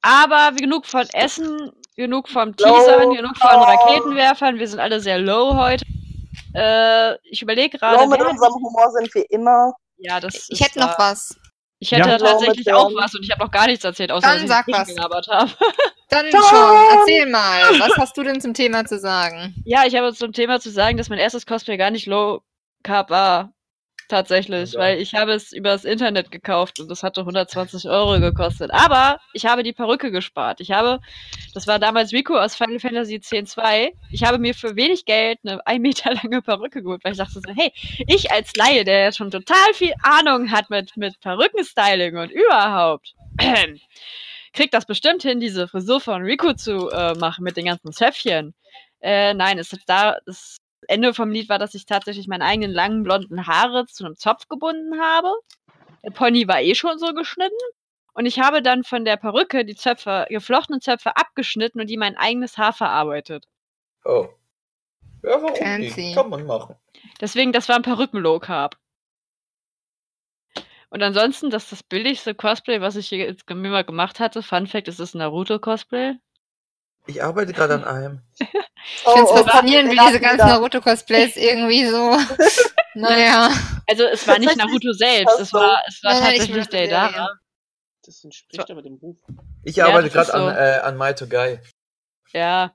[0.00, 3.50] Aber genug von Essen, genug vom Low Teasern, genug von.
[3.50, 4.58] Raketenwerfern.
[4.58, 5.84] Wir sind alle sehr low heute.
[6.54, 7.98] Äh, ich überlege gerade.
[8.02, 9.74] Low mit unserem Humor sind wir immer.
[9.98, 11.36] Ja, das Ich ist hätte noch was.
[11.84, 12.16] Ich hätte Ja.
[12.18, 14.88] tatsächlich auch was und ich habe noch gar nichts erzählt, außer Dann dass ich was.
[14.88, 15.50] gelabert habe.
[16.08, 17.60] Dann schon, erzähl mal.
[17.78, 19.54] Was hast du denn zum Thema zu sagen?
[19.66, 22.40] Ja, ich habe zum Thema zu sagen, dass mein erstes Cosplay gar nicht Low
[22.82, 23.52] Carb war.
[24.08, 24.80] Tatsächlich, Ja.
[24.80, 28.70] weil ich habe es übers Internet gekauft und das hatte 120 Euro gekostet.
[28.72, 30.60] Aber ich habe die Perücke gespart.
[30.60, 31.00] Ich habe,
[31.54, 35.64] das war damals Rico aus Final Fantasy X-2, ich habe mir für wenig Geld eine
[35.66, 37.72] ein Meter lange Perücke geholt, weil ich dachte so, hey,
[38.06, 43.14] ich als Laie, der ja schon total viel Ahnung hat mit, mit Perückenstyling und überhaupt,
[44.52, 48.54] kriegt das bestimmt hin, diese Frisur von Rico zu äh, machen mit den ganzen Zöpfchen.
[49.00, 50.56] Äh, nein, es ist da, das
[50.88, 54.48] Ende vom Lied war, dass ich tatsächlich meine eigenen langen blonden Haare zu einem Zopf
[54.48, 55.32] gebunden habe.
[56.04, 57.54] Der Pony war eh schon so geschnitten.
[58.12, 62.16] Und ich habe dann von der Perücke die Zöpfe, geflochtenen Zöpfe abgeschnitten und die mein
[62.16, 63.46] eigenes Haar verarbeitet.
[64.04, 64.28] Oh.
[65.22, 66.00] Ja, warum Fancy.
[66.00, 66.14] nicht?
[66.14, 66.76] Kann man machen.
[67.20, 68.76] Deswegen, das war ein Perücken-Low-Carb.
[70.90, 74.42] Und ansonsten, das ist das billigste Cosplay, was ich hier jetzt mal gemacht hatte.
[74.42, 76.14] Fun Fact, es ist ein Naruto-Cosplay.
[77.06, 78.22] Ich arbeite gerade an einem.
[79.06, 80.46] Ich finde es oh, faszinierend, wie diese ganzen.
[80.48, 82.16] Naruto-Cosplays irgendwie so.
[82.94, 83.50] naja.
[83.86, 87.28] Also es war nicht Naruto selbst, es war, es war ich tatsächlich der ja.
[88.02, 89.16] Das entspricht aber dem Ruf.
[89.62, 90.48] Ich Ja, arbeite ist gerade an, so.
[90.60, 91.58] äh, an My to Guy.
[92.32, 92.72] Ja.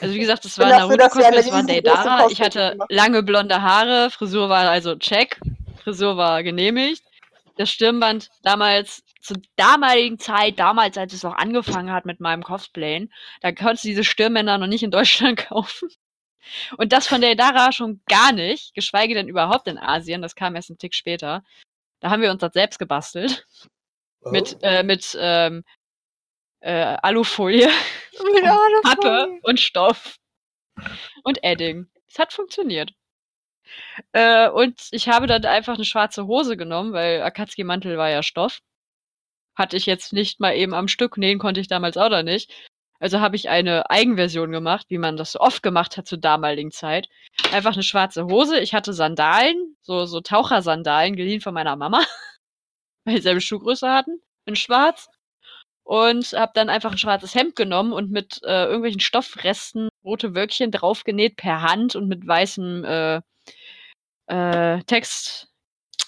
[0.00, 2.26] Also wie gesagt, es war Naruto-Cosplay, es war Deidara.
[2.30, 5.40] Ich hatte lange blonde Haare, Frisur war also check,
[5.82, 7.02] Frisur war genehmigt.
[7.56, 13.12] Das Stirnband damals, zur damaligen Zeit, damals, als es auch angefangen hat mit meinem Cosplayen,
[13.40, 15.90] da konntest du diese Stirnbänder noch nicht in Deutschland kaufen.
[16.78, 20.70] Und das von Deidara schon gar nicht, geschweige denn überhaupt in Asien, das kam erst
[20.70, 21.44] einen Tick später.
[22.00, 23.46] Da haben wir uns das selbst gebastelt.
[24.22, 24.30] Oh.
[24.30, 25.64] Mit, äh, mit ähm,
[26.60, 27.68] äh, Alufolie.
[28.34, 28.82] Mit Alufolie.
[28.82, 30.16] Pappe und Stoff
[31.22, 31.88] und Edding.
[32.08, 32.92] Es hat funktioniert.
[34.12, 38.60] Äh, und ich habe dann einfach eine schwarze Hose genommen, weil Akatsuki-Mantel war ja Stoff.
[39.60, 42.50] Hatte ich jetzt nicht mal eben am Stück, nähen konnte ich damals auch noch nicht.
[42.98, 46.70] Also habe ich eine Eigenversion gemacht, wie man das so oft gemacht hat zur damaligen
[46.70, 47.08] Zeit.
[47.52, 48.58] Einfach eine schwarze Hose.
[48.60, 51.98] Ich hatte Sandalen, so, so Tauchersandalen, geliehen von meiner Mama,
[53.04, 55.08] weil wir dieselbe Schuhgröße hatten, in schwarz
[55.84, 60.70] und habe dann einfach ein schwarzes Hemd genommen und mit äh, irgendwelchen Stoffresten rote Wölkchen
[60.70, 63.20] draufgenäht per Hand und mit weißem äh,
[64.26, 65.48] äh, Text.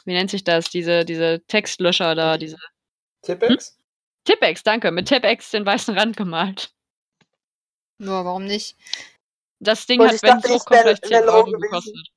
[0.07, 0.71] Wie nennt sich das?
[0.71, 2.57] Diese, diese Textlöscher da, diese
[3.23, 3.79] Tippex?
[4.25, 6.73] Tippex, danke, mit Tippex den weißen Rand gemalt.
[7.99, 8.77] Ja, warum nicht?
[9.61, 12.09] Das Ding Und hat, wenn es hochkommt, vielleicht 10 wär low Euro gekostet.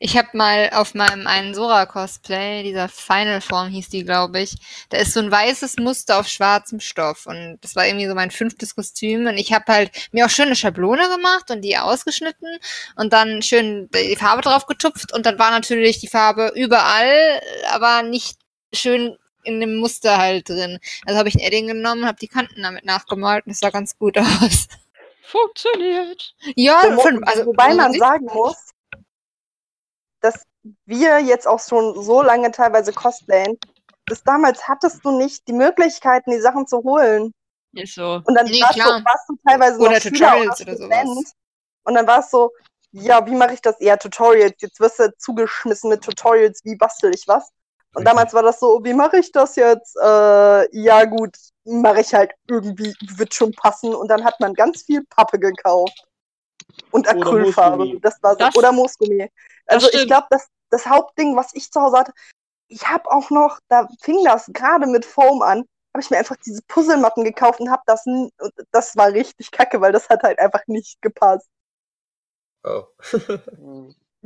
[0.00, 4.56] Ich habe mal auf meinem einen Sora-Cosplay, dieser Final Form hieß die, glaube ich,
[4.90, 8.30] da ist so ein weißes Muster auf schwarzem Stoff und das war irgendwie so mein
[8.30, 12.58] fünftes Kostüm und ich habe halt mir auch schön eine Schablone gemacht und die ausgeschnitten
[12.96, 17.40] und dann schön die Farbe drauf getupft und dann war natürlich die Farbe überall,
[17.70, 18.36] aber nicht
[18.74, 20.78] schön in dem Muster halt drin.
[21.06, 23.98] Also habe ich ein Edding genommen, habe die Kanten damit nachgemalt und es sah ganz
[23.98, 24.68] gut aus.
[25.22, 26.34] Funktioniert.
[26.54, 28.56] Ja, von, also Wobei man sagen muss,
[30.20, 30.42] dass
[30.86, 33.58] wir jetzt auch schon so lange teilweise cosplayen.
[34.06, 37.32] Bis damals hattest du nicht die Möglichkeiten, die Sachen zu holen.
[37.72, 38.20] Ist so.
[38.24, 41.34] Und dann Nee, warst, du, warst du teilweise Oder noch Tutorials oder sowas.
[41.84, 42.50] Und dann war es so,
[42.92, 43.76] ja, wie mache ich das?
[43.80, 44.54] Ja, Tutorials.
[44.60, 47.50] Jetzt wirst du zugeschmissen mit Tutorials, wie bastel ich was?
[47.94, 49.96] Und damals war das so, wie mache ich das jetzt?
[49.96, 53.94] Äh, ja gut, mache ich halt irgendwie, wird schon passen.
[53.94, 56.04] Und dann hat man ganz viel Pappe gekauft.
[56.90, 58.00] Und Acrylfarbe.
[58.00, 58.38] Das war so.
[58.38, 59.30] Das- oder Moosgummi.
[59.66, 62.12] Also ich glaube, das, das Hauptding, was ich zu Hause hatte,
[62.68, 65.64] ich habe auch noch, da fing das gerade mit Foam an,
[65.94, 68.04] habe ich mir einfach diese Puzzlematten gekauft und habe das,
[68.72, 71.48] das war richtig kacke, weil das hat halt einfach nicht gepasst.
[72.64, 72.84] Oh.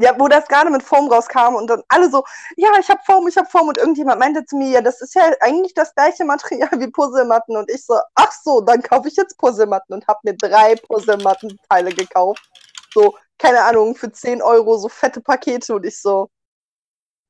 [0.00, 2.22] Ja, wo das gerade mit Foam rauskam und dann alle so,
[2.56, 5.12] ja, ich habe Foam, ich habe Foam und irgendjemand meinte zu mir, ja, das ist
[5.16, 9.16] ja eigentlich das gleiche Material wie Puzzlematten und ich so, ach so, dann kaufe ich
[9.16, 12.48] jetzt Puzzlematten und habe mir drei Puzzlemattenteile gekauft.
[12.94, 16.30] So, keine Ahnung, für 10 Euro so fette Pakete und ich so,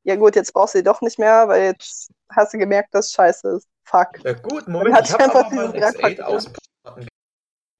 [0.05, 3.13] ja gut, jetzt brauchst du die doch nicht mehr, weil jetzt hast du gemerkt, dass
[3.13, 3.67] scheiße ist.
[3.85, 4.23] Fuck.
[4.25, 7.09] Ja gut, Dann Moment, hat ich habe einfach aber mal diesen ein Dreifach X8 ausprobiert.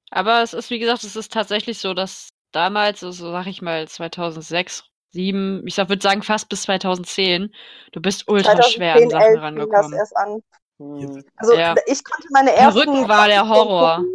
[0.09, 3.87] Aber es ist, wie gesagt, es ist tatsächlich so, dass damals, also sag ich mal
[3.87, 4.83] 2006,
[5.13, 7.53] 2007, ich würde sagen fast bis 2010,
[7.91, 9.93] du bist ultra schwer an 2010, Sachen 11 fing das rangekommen.
[9.97, 10.43] erst an.
[10.79, 11.23] Hm.
[11.37, 11.75] Also Ja.
[11.87, 12.79] ich konnte meine ersten...
[12.81, 14.05] Perücken war der Horror.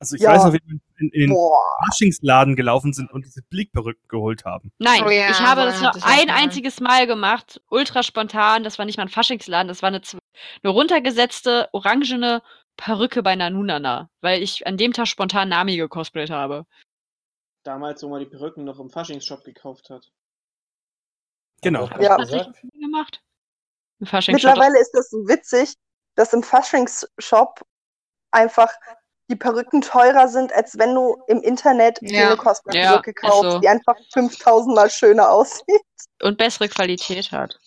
[0.00, 0.32] Also ich Ja.
[0.32, 1.36] weiß noch, wie wir in, in den.
[1.86, 4.70] Faschingsladen gelaufen sind und diese Blickperücken geholt haben.
[4.78, 6.34] Nein, Oh ja, ich habe so das nur ein mal.
[6.36, 8.64] einziges Mal gemacht, ultra spontan.
[8.64, 10.00] Das war nicht mal ein Faschingsladen, das war eine,
[10.62, 12.42] eine runtergesetzte orangene
[12.76, 16.66] Perücke bei Nanunana, weil ich an dem Tag spontan Nami gecosplayt habe.
[17.64, 20.10] Damals, wo man die Perücken noch im Faschingsshop gekauft hat.
[21.62, 21.86] Genau.
[21.98, 22.18] Ja.
[22.18, 23.22] Hast du gemacht?
[24.00, 24.50] Im Faschingshop.
[24.50, 25.74] Mittlerweile ist das so witzig,
[26.14, 27.62] dass im Faschingsshop
[28.30, 28.72] einfach
[29.30, 32.26] die Perücken teurer sind, als wenn du im Internet Ja.
[32.26, 33.58] eine Cosplay-Perücke Ja, kaufst, so.
[33.60, 35.80] die einfach 5000 Mal schöner aussieht.
[36.22, 37.58] Und bessere Qualität hat.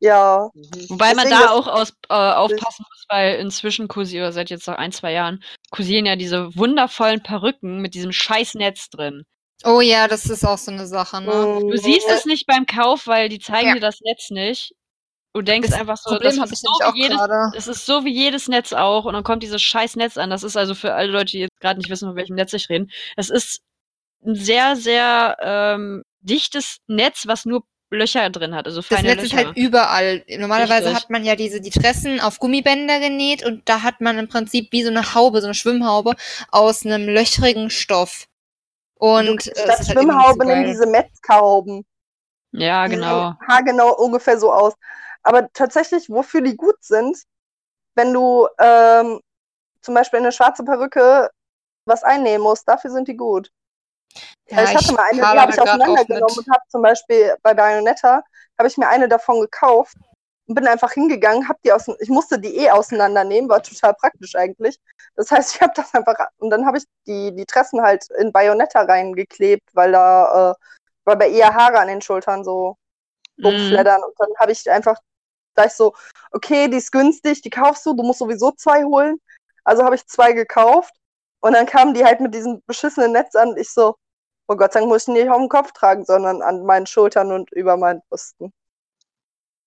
[0.00, 0.48] Ja,
[0.88, 4.50] Wobei man Deswegen da das- auch aus, äh, aufpassen muss, weil inzwischen kursieren, oder seit
[4.50, 9.24] jetzt noch ein, zwei Jahren, kursieren ja diese wundervollen Perücken mit diesem scheiß Netz drin.
[9.64, 11.60] Oh ja, das ist auch so eine Sache, ne?
[11.60, 11.70] Mhm.
[11.70, 13.74] Du siehst es nicht beim Kauf, weil die zeigen Ja.
[13.74, 14.72] dir das Netz nicht.
[15.34, 17.56] Du denkst Das einfach so, Problem das habe ist ich so auch wie jedes, gerade.
[17.56, 20.30] es ist so wie jedes Netz auch und dann kommt dieses scheiß Netz an.
[20.30, 22.68] Das ist also für alle Leute, die jetzt gerade nicht wissen, von welchem Netz ich
[22.68, 22.86] rede.
[23.16, 23.60] Es ist
[24.24, 29.22] ein sehr, sehr ähm, dichtes Netz, was nur Löcher drin hat, also Das feine Netz
[29.22, 29.46] ist Löcher.
[29.48, 30.24] halt überall.
[30.28, 30.94] Normalerweise Richtig.
[31.04, 34.70] hat man ja diese die Tressen auf Gummibänder genäht und da hat man im Prinzip
[34.72, 36.14] wie so eine Haube, so eine Schwimmhaube
[36.50, 38.26] aus einem löchrigen Stoff.
[38.94, 41.86] Und äh, statt ist halt nicht so nimm diese Metzgerhauben.
[42.52, 43.30] ja, Die genau.
[43.30, 44.74] sehen haargenau ungefähr so aus.
[45.22, 47.16] Aber tatsächlich, wofür die gut sind,
[47.94, 49.20] wenn du ähm,
[49.80, 51.30] zum Beispiel eine schwarze Perücke
[51.86, 53.50] was einnehmen musst, dafür sind die gut.
[54.50, 58.22] Ja, ich hatte mal eine, die habe ich auseinandergenommen und habe zum Beispiel bei Bayonetta,
[58.58, 59.94] habe ich mir eine davon gekauft
[60.46, 64.34] und bin einfach hingegangen, habe die aus, ich musste die eh auseinandernehmen, war total praktisch
[64.34, 64.78] eigentlich.
[65.16, 68.32] Das heißt, ich habe das einfach, und dann habe ich die, die Tressen halt in
[68.32, 70.54] Bayonetta reingeklebt, weil da, äh,
[71.04, 72.76] weil bei ihr Haare an den Schultern so
[73.38, 73.46] Mhm.
[73.46, 74.02] rumfleddern.
[74.02, 74.98] Und dann habe ich einfach,
[75.54, 75.94] da ich so,
[76.32, 79.20] okay, die ist günstig, die kaufst du, du musst sowieso zwei holen.
[79.64, 80.94] Also habe ich zwei gekauft
[81.40, 83.56] und dann kamen die halt mit diesem beschissenen Netz an.
[83.56, 83.96] Ich so,
[84.48, 86.86] oh Gott sei Dank muss ich die nicht auf dem Kopf tragen, sondern an meinen
[86.86, 88.52] Schultern und über meinen Brüsten.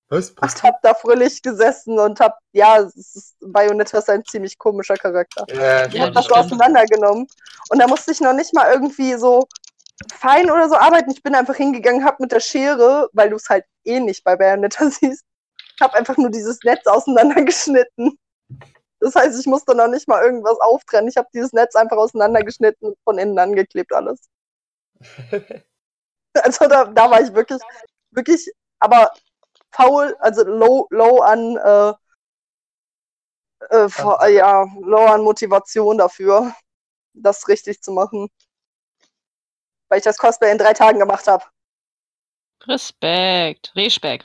[0.10, 0.32] Was?
[0.32, 4.98] Und hab da fröhlich gesessen und hab, ja, es ist, Bayonetta ist ein ziemlich komischer
[4.98, 5.46] Charakter.
[5.48, 7.28] Ja, Ich Ja, habe das so auseinandergenommen.
[7.70, 9.48] Und da musste ich noch nicht mal irgendwie so
[10.12, 11.12] fein oder so arbeiten.
[11.12, 14.36] Ich bin einfach hingegangen, hab mit der Schere, weil du es halt eh nicht bei
[14.36, 15.24] Bayonetta siehst,
[15.80, 18.18] hab einfach nur dieses Netz auseinandergeschnitten.
[19.02, 21.10] Das heißt, ich musste noch nicht mal irgendwas auftrennen.
[21.10, 24.30] Ich habe dieses Netz einfach auseinandergeschnitten und von innen angeklebt alles.
[26.34, 27.62] Also da, da war ich wirklich,
[28.12, 28.50] wirklich,
[28.80, 29.12] aber
[29.74, 31.94] faul, also low, low an, äh,
[33.70, 36.56] äh, ja, low an Motivation dafür,
[37.14, 38.30] das richtig zu machen.
[39.90, 41.44] Weil ich das Cosplay in drei Tagen gemacht habe.
[42.66, 43.74] Respekt.
[43.76, 44.24] Rehspeck.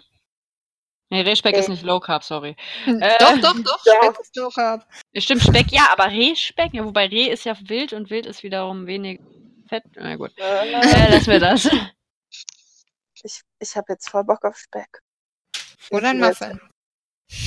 [1.10, 1.60] Nee, Rehspeck Okay.
[1.60, 2.56] ist nicht Low Carb, sorry.
[2.84, 3.92] Hm, Äh, doch, doch, doch, ja.
[4.02, 4.86] Speck ist Low Carb.
[5.16, 8.86] Stimmt, Speck, ja, aber Rehspeck, ja, wobei Reh ist ja wild und wild ist wiederum
[8.86, 9.20] wenig
[9.68, 9.84] fett.
[9.94, 10.32] Na gut.
[10.36, 11.68] Äh, Äh, lassen wir das.
[13.22, 15.00] ich ich habe jetzt voll Bock auf Speck.
[15.90, 16.60] Oder ein Muffin.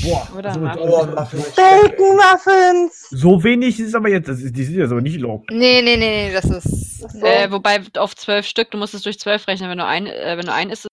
[0.03, 0.81] Boah, Oder so, Muffin.
[0.81, 3.07] Oh, Muffin Bacon Muffins!
[3.11, 5.43] so wenig ist aber jetzt, das ist- die sind ja so nicht low.
[5.51, 6.99] Nee, nee, nee, nee, das ist.
[6.99, 7.25] So.
[7.25, 10.35] Äh, wobei auf zwölf Stück, du musst es durch zwölf rechnen, wenn du ein, äh,
[10.37, 10.87] wenn du ein isst,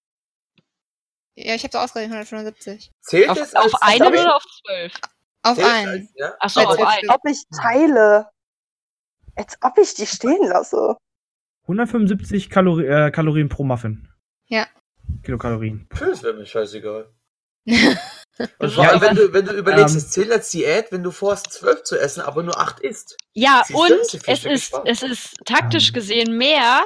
[1.36, 2.72] Ja, ich hab's ausgerechnet, 175.
[2.72, 2.94] Einen.
[3.02, 4.92] Zählt auf, es auf als einen oder auf zwölf?
[5.42, 5.88] Auf Zählt es einen.
[5.88, 6.34] als- Ja?
[6.40, 7.10] Achso, Als auf einen.
[7.10, 8.28] Als ob ich teile.
[9.36, 10.96] Als ob ich die stehen lasse.
[11.64, 14.08] 175 Kalori äh, Kalorien pro Muffin.
[14.46, 14.66] Ja.
[15.24, 15.88] Kilokalorien.
[15.98, 17.12] Das wäre mir scheißegal.
[18.58, 21.02] Und vor allem, aber- wenn du, wenn du überlegst, Ähm, es zählt als Diät, wenn
[21.02, 23.16] du vorhast, zwölf zu essen, aber nur acht isst.
[23.34, 25.94] Ja, Siehst und es ist, es ist taktisch Ähm.
[25.94, 26.82] gesehen mehr,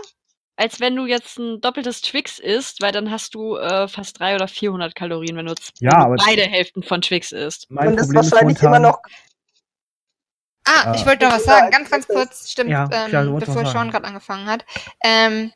[0.60, 4.42] als wenn du jetzt ein doppeltes Twix isst, weil dann hast du äh, fast 300
[4.42, 7.66] oder 400 Kalorien, wenn du, Ja, wenn du beide Hälften von Twix isst.
[7.70, 9.00] Mein Und ist Problem ist wahrscheinlich immer noch.
[10.66, 10.94] Ah, Ah.
[10.94, 13.90] ich wollte noch was sagen, ganz, ganz kurz, stimmt, Ja, ähm, klar, wolltest bevor Sean
[13.90, 14.66] gerade angefangen hat.
[15.02, 15.50] Ähm,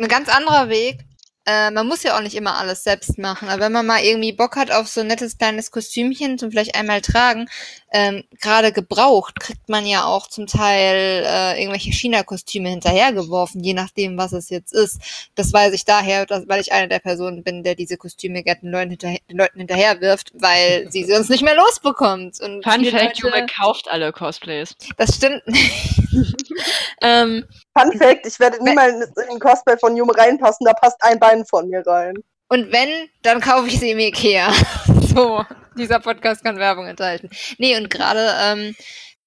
[0.00, 1.00] ein ganz anderer Weg.
[1.46, 4.32] Äh, man muss ja auch nicht immer alles selbst machen, aber wenn man mal irgendwie
[4.32, 7.48] Bock hat auf so ein nettes kleines Kostümchen zum vielleicht einmal tragen,
[7.92, 14.18] ähm, gerade gebraucht, kriegt man ja auch zum Teil äh, irgendwelche China-Kostüme hinterhergeworfen, je nachdem,
[14.18, 14.98] was es jetzt ist.
[15.36, 18.60] Das weiß ich daher, dass, weil ich eine der Personen bin, der diese Kostüme gerne
[18.62, 22.40] den Leuten, hinterher, den Leuten hinterherwirft, weil sie sie sonst nicht mehr losbekommt.
[22.40, 24.74] Und Fun Fact, Leute- Jume kauft alle Cosplays.
[24.96, 25.94] das stimmt nicht.
[27.02, 27.44] ähm,
[27.78, 31.44] Fun Fact, ich werde niemals in den Cosplay von Jume reinpassen, da passt ein Bein
[31.44, 32.14] von mir rein.
[32.48, 34.52] und wenn, dann kaufe ich sie im Ikea.
[35.14, 35.44] so,
[35.76, 37.28] dieser Podcast kann Werbung enthalten.
[37.58, 38.74] Nee, und gerade ähm,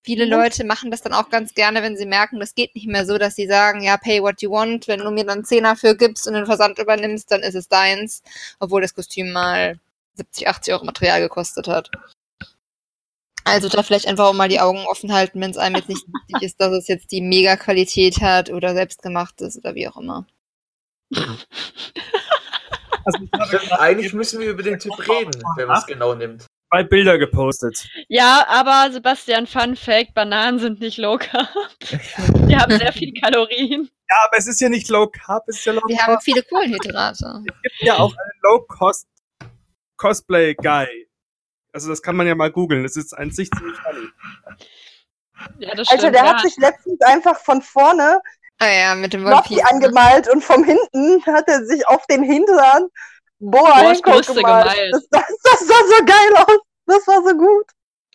[0.04, 0.32] viele Mhm.
[0.32, 3.18] Leute machen das dann auch ganz gerne, wenn sie merken, das geht nicht mehr so,
[3.18, 4.88] dass sie sagen, ja, pay what you want.
[4.88, 8.24] Wenn du mir dann 10er für gibst und den Versand übernimmst, dann ist es deins.
[8.60, 9.78] Obwohl das Kostüm mal
[10.16, 11.92] 70, 80 Euro Material gekostet hat.
[13.50, 16.06] Also da vielleicht einfach auch mal die Augen offen halten, wenn es einem jetzt nicht
[16.30, 20.26] wichtig ist, dass es jetzt die Mega-Qualität hat oder selbstgemacht ist oder wie auch immer.
[23.06, 26.46] Also, Stimmt, eigentlich müssen wir über den Typ reden, wenn man es genau nimmt.
[26.70, 27.88] zwei Bilder gepostet.
[28.08, 31.50] Ja, aber Sebastian, Fun Fact, Bananen sind nicht low carb.
[32.48, 33.90] Die haben sehr viel Kalorien.
[34.12, 36.42] Ja, aber es ist ja nicht Low Carb, es ist ja Low Wir haben viele
[36.42, 37.44] Kohlenhydrate.
[37.46, 39.08] Es gibt ja auch einen Low-Cost
[39.98, 41.09] Cosplay Guy.
[41.74, 42.84] Also das kann man ja mal googeln.
[42.84, 44.08] Das ist an sich ziemlich funny.
[45.60, 46.16] Ja, das Alter, stimmt.
[46.16, 46.34] der ja.
[46.34, 48.20] hat sich letztens einfach von vorne
[48.62, 49.58] Ah ja, mit dem Piece.
[49.58, 49.70] ne?
[49.70, 52.90] angemalt und vom hinten hat er sich auf den Hintern
[53.40, 54.36] Boa Hancock gemalt.
[54.36, 54.94] gemalt.
[54.94, 56.60] Das, das, das sah so geil aus.
[56.88, 57.66] Das war so gut.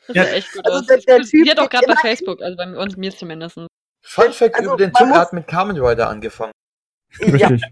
[0.07, 0.86] Das Ja, sah echt gut also aus.
[0.86, 3.57] der- der Das Typ passiert auch gerade bei Facebook, also bei uns, mir zumindest.
[4.02, 6.52] Fun Fact Also, über den Typ, er hat mit Kamen Rider angefangen.
[7.20, 7.62] Ja, Richtig.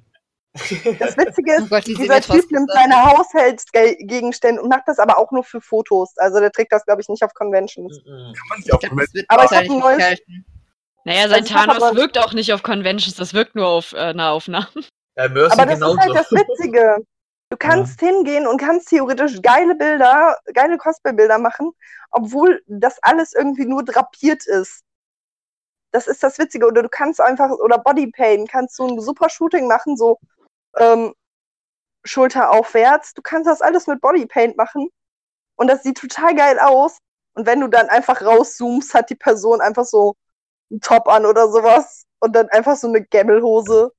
[0.55, 5.19] Das Witzige Oh ist, Gott, die dieser Typ nimmt seine Haushaltsgegenstände und macht das aber
[5.19, 6.13] auch nur für Fotos.
[6.19, 8.01] Also der trägt das, glaube ich, nicht auf Conventions.
[8.05, 8.35] Mhm.
[8.35, 10.45] Kann man nicht auf wird Aber ich wahrscheinlich hab ein neues- halten.
[11.05, 14.13] Naja, sein Also Thanos aber- wirkt auch nicht auf Conventions, das wirkt nur auf äh,
[14.13, 14.69] Nahaufnahmen.
[15.17, 15.35] Ja, Aber
[15.67, 15.95] das genauso.
[15.99, 16.99] ist halt das Witzige.
[17.51, 21.73] Du kannst hingehen und kannst theoretisch geile Bilder, geile Cosplay-Bilder machen,
[22.11, 24.83] obwohl das alles irgendwie nur drapiert ist.
[25.91, 26.67] Das ist das Witzige.
[26.67, 30.19] Oder du kannst einfach, oder Bodypaint, kannst so ein super Shooting machen, so
[30.79, 31.15] ähm,
[32.05, 33.15] Schulter aufwärts.
[33.15, 34.89] Du kannst das alles mit Bodypaint machen.
[35.57, 36.99] Und das sieht total geil aus.
[37.35, 40.15] Und wenn du dann einfach rauszoomst, hat die Person einfach so
[40.71, 42.05] einen Top an oder sowas.
[42.21, 43.91] Und dann einfach so eine Gammelhose.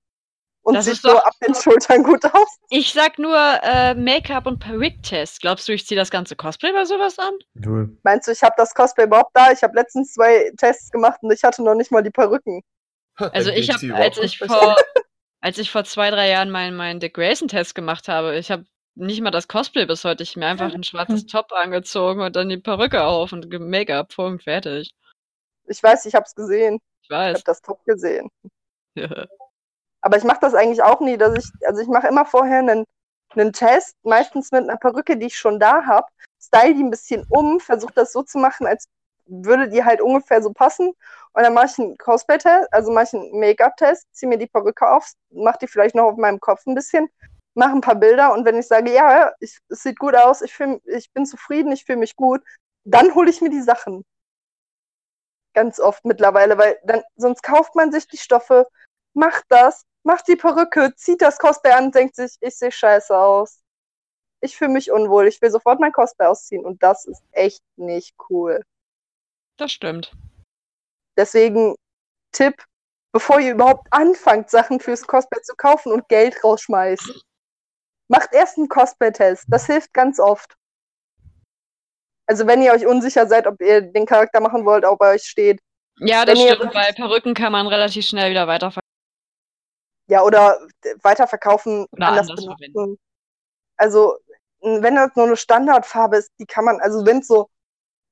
[0.65, 2.47] Und Das sieht doch- ab den Schultern gut aus.
[2.69, 5.41] Ich sag nur äh, Make-up und Peruk-Test.
[5.41, 7.33] Glaubst du, ich ziehe das ganze Cosplay bei sowas an?
[7.53, 7.97] Null.
[8.03, 9.51] Meinst du, ich habe das Cosplay überhaupt da?
[9.51, 12.61] Ich habe letztens zwei Tests gemacht und ich hatte noch nicht mal die Perücken.
[13.17, 14.75] Also ich habe, als ich vor,
[15.43, 18.63] als ich vor zwei, drei Jahren meinen meinen Dick Grayson-Test gemacht habe, ich habe
[18.95, 20.23] nicht mal das Cosplay bis heute.
[20.23, 24.15] Ich hab mir einfach ein schwarzes Top angezogen und dann die Perücke auf und Make-up,
[24.15, 24.93] Punkt, fertig.
[25.67, 26.79] Ich weiß, ich habe es gesehen.
[27.01, 27.43] Ich Ich habe weiß.
[27.43, 28.29] das Top gesehen.
[30.01, 32.85] Aber ich mache das eigentlich auch nie, dass ich, also ich mache immer vorher einen,
[33.31, 36.07] einen Test, meistens mit einer Perücke, die ich schon da habe,
[36.41, 38.85] style die ein bisschen um, versuche das so zu machen, als
[39.25, 40.93] würde die halt ungefähr so passen.
[41.33, 44.87] Und dann mache ich einen Cosplay-Test, also mache ich einen Make-up-Test, ziehe mir die Perücke
[44.89, 47.09] auf, mache die vielleicht noch auf meinem Kopf ein bisschen,
[47.55, 50.53] mache ein paar Bilder und wenn ich sage, ja, ich, es sieht gut aus, ich,
[50.53, 52.41] fühl, ich bin zufrieden, ich fühle mich gut,
[52.83, 54.03] dann hole ich mir die Sachen.
[55.55, 58.67] Ganz oft mittlerweile, weil dann, sonst kauft man sich die Stoffe,
[59.13, 63.17] macht das, macht die Perücke, zieht das Cosplay an und denkt sich, ich sehe scheiße
[63.17, 63.61] aus.
[64.41, 68.15] Ich fühle mich unwohl, ich will sofort mein Cosplay ausziehen und das ist echt nicht
[68.29, 68.63] cool.
[69.57, 70.11] Das stimmt.
[71.17, 71.75] Deswegen
[72.31, 72.55] Tipp,
[73.11, 77.23] bevor ihr überhaupt anfangt, Sachen fürs Cosplay zu kaufen und Geld rausschmeißt,
[78.07, 79.45] macht erst einen Cosplay-Test.
[79.47, 80.55] Das hilft ganz oft.
[82.25, 85.23] Also wenn ihr euch unsicher seid, ob ihr den Charakter machen wollt, ob er euch
[85.23, 85.59] steht.
[85.99, 86.73] Ja, das stimmt.
[86.73, 88.81] Bei Perücken kann man relativ schnell wieder weiterverkaufen.
[90.07, 90.59] Ja, oder
[91.01, 92.97] weiterverkaufen, Oder anders anders benutzen.
[93.77, 94.17] Also,
[94.61, 97.49] wenn das nur eine Standardfarbe ist, die kann man, also wenn es so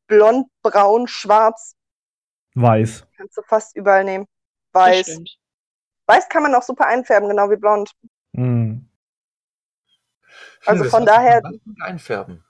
[0.07, 1.75] blond, braun, schwarz,
[2.55, 3.05] Weiß.
[3.17, 4.27] kannst du fast überall nehmen.
[4.73, 5.19] Weiß.
[6.07, 7.91] Weiß kann man auch super einfärben, genau wie blond.
[8.35, 8.89] Hm.
[10.65, 11.41] Also Das von daher-
[11.81, 12.43] einfärben.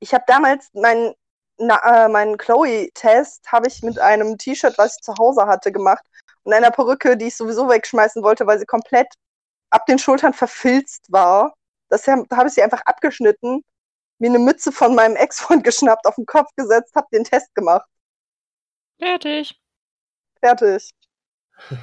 [0.00, 1.14] Ich habe damals meinen
[1.62, 6.02] na, äh, meinen Chloe-Test habe ich mit einem T-Shirt, was ich zu Hause hatte, gemacht
[6.42, 9.12] und einer Perücke, die ich sowieso wegschmeißen wollte, weil sie komplett
[9.68, 11.52] ab den Schultern verfilzt war.
[11.90, 13.62] Das hab- da habe ich sie einfach abgeschnitten,
[14.20, 17.86] mir eine Mütze von meinem Ex-Freund geschnappt, auf den Kopf gesetzt, habe den Test gemacht.
[19.00, 19.58] Fertig.
[20.40, 20.90] Fertig.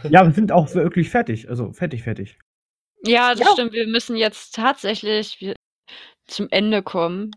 [0.10, 1.50] Ja, wir sind auch wirklich fertig.
[1.50, 2.40] Also fertig, fertig.
[3.04, 3.52] Ja, das Ja.
[3.54, 3.74] stimmt.
[3.74, 5.38] Wir müssen jetzt tatsächlich
[6.26, 7.32] zum Ende kommen.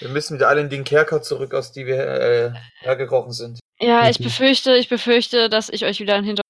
[0.00, 3.60] Wir müssen wieder alle in den Kerker zurück, aus die wir äh, hergekrochen sind.
[3.80, 4.24] Ja, ich Mhm.
[4.24, 6.42] befürchte, ich befürchte, dass ich euch wieder hinter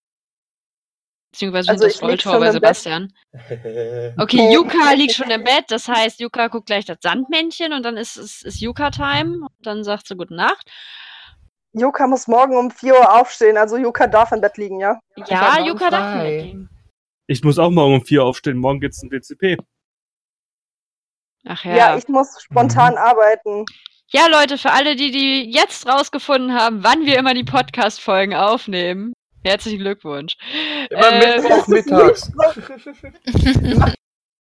[1.33, 2.77] beziehungsweise Also das Rolltor schon bei im Bett.
[2.77, 3.13] Sebastian.
[4.19, 7.97] Okay, Yuka liegt schon im Bett, das heißt, Yuka guckt gleich das Sandmännchen und dann
[7.97, 9.41] ist es ist Yuka-Time.
[9.43, 10.71] Und Dann sagt sie Gute Nacht.
[11.73, 15.01] Juka muss morgen um 4 Uhr aufstehen, also Juka darf im Bett liegen, ja?
[15.27, 16.33] Ja, Yuka darf frei.
[16.37, 16.69] mitgehen.
[17.27, 18.59] Ich muss auch morgen um vier aufstehen.
[18.59, 19.57] Morgen geht's ein DCP.
[21.47, 21.97] Ach Ja, ja.
[21.97, 23.65] ich muss spontan arbeiten.
[24.09, 29.15] Ja, Leute, für alle, die, die jetzt rausgefunden haben, wann wir immer die Podcast-Folgen aufnehmen,
[29.45, 30.37] herzlichen Glückwunsch.
[30.91, 32.31] Immer Äh, Mittwoch mittags.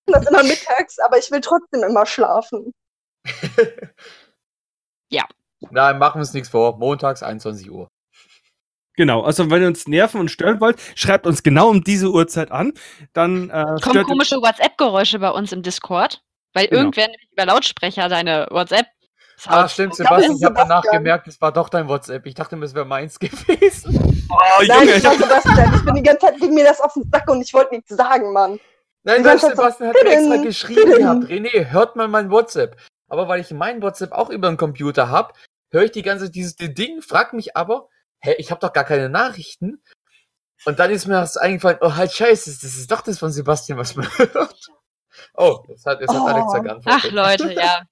[0.08, 2.74] Das immer mittags, aber ich will trotzdem immer schlafen.
[5.70, 6.78] Nein, machen wir uns nichts vor.
[6.80, 7.88] Montags 21 Uhr.
[8.98, 12.52] Genau, also wenn ihr uns nerven und stören wollt, schreibt uns genau um diese Uhrzeit
[12.52, 12.74] an.
[13.14, 16.22] Dann äh, Kommen komische WhatsApp-Geräusche bei uns im Discord,
[16.54, 16.80] weil Genau.
[16.82, 18.88] irgendwer nämlich über Lautsprecher seine WhatsApp.
[19.48, 20.36] Ah, stimmt, Sebastian.
[20.38, 22.26] Ich habe danach gemerkt, es war doch dein WhatsApp.
[22.26, 24.26] Ich dachte, es wäre meins gewesen.
[24.30, 24.38] Oh,
[24.68, 25.74] Nein, Junge, ich war Sebastian.
[25.76, 27.96] Ich bin die ganze Zeit gegen mir das auf den Sack und ich wollte nichts
[27.96, 28.60] sagen, Mann.
[29.04, 31.24] Nein, so, Sebastian hat mir extra "Tüdin, geschrieben tüdin." gehabt.
[31.26, 32.78] René, hört mal mein WhatsApp.
[33.08, 35.34] Aber weil ich mein WhatsApp auch über den Computer habe,
[35.72, 37.90] höre ich die ganze Zeit dieses Ding, frag mich aber,
[38.20, 39.82] hä, ich habe doch gar keine Nachrichten.
[40.66, 43.80] Und dann ist mir das eingefallen, oh halt scheiße, das ist doch das von Sebastian,
[43.80, 44.68] was man hört.
[45.34, 46.26] Oh, das hat, jetzt hat Oh.
[46.28, 47.12] Alexa Ach, geantwortet.
[47.12, 47.82] Leute, ja.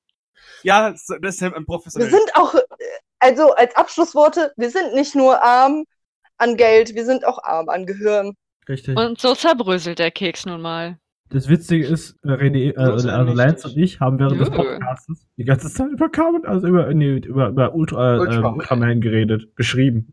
[0.64, 2.02] ja, das ist ja ein Professor.
[2.02, 2.62] Wir sind auch, äh,
[3.20, 5.86] also als Abschlussworte, wir sind nicht nur arm
[6.38, 8.36] an Geld, wir sind auch arm an Gehirn.
[8.68, 8.98] Richtig.
[8.98, 11.00] Und so zerbröselt der Keks nun mal.
[11.32, 13.08] Das Witzige ist, äh, René, äh, also.
[13.08, 14.50] Lance und ich haben während des.
[14.50, 18.54] Podcasts die ganze Zeit über Carmen, also über, nee, über, über Ultra, äh, Ultraman.
[18.56, 20.12] Ultraman geredet, geschrieben.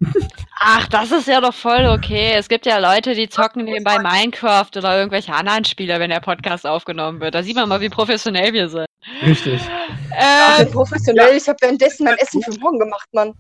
[0.61, 2.33] Ach, das ist ja doch voll okay.
[2.37, 6.67] Es gibt ja Leute, die zocken nebenbei Minecraft oder irgendwelche anderen Spiele, wenn der Podcast
[6.67, 7.35] aufgenommen wird.
[7.35, 8.87] Da sieht man mal, wie professionell wir sind.
[9.25, 9.55] Richtig.
[9.55, 13.33] Ich Äh, bin professionell, ich habe währenddessen mein Essen für morgen gemacht, Mann.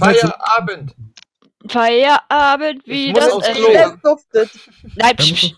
[0.00, 0.94] Halt Feierabend.
[1.68, 3.68] Feierabend, wie Ich muss das aufs Klo.
[3.68, 4.50] Es duftet.
[4.96, 5.52] Nein, psch.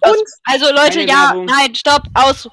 [0.45, 1.45] Also Leute, Keine ja, Werbung.
[1.47, 2.49] nein, stopp, aus.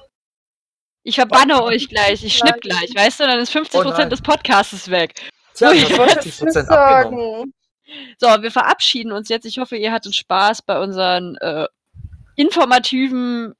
[1.02, 4.90] Ich verbanne euch gleich, ich schnipp gleich, weißt du, dann ist 50% Oh des Podcasts
[4.90, 5.14] weg.
[5.54, 5.78] Tja, Ui.
[5.80, 7.38] du Ich hast wollte 50 es nicht Prozent abgenommen.
[7.38, 7.54] sagen.
[8.36, 9.46] So, wir verabschieden uns jetzt.
[9.46, 11.66] Ich hoffe, ihr hattet Spaß bei unseren äh,
[12.36, 13.54] informativen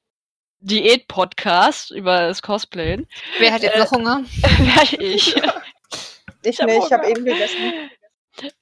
[0.60, 3.08] Diät-Podcast über das Cosplayen.
[3.38, 4.22] Wer hat jetzt Äh, noch Hunger?
[4.58, 5.34] Werde ich.
[6.42, 7.90] Ich nicht, ich habe eben gegessen.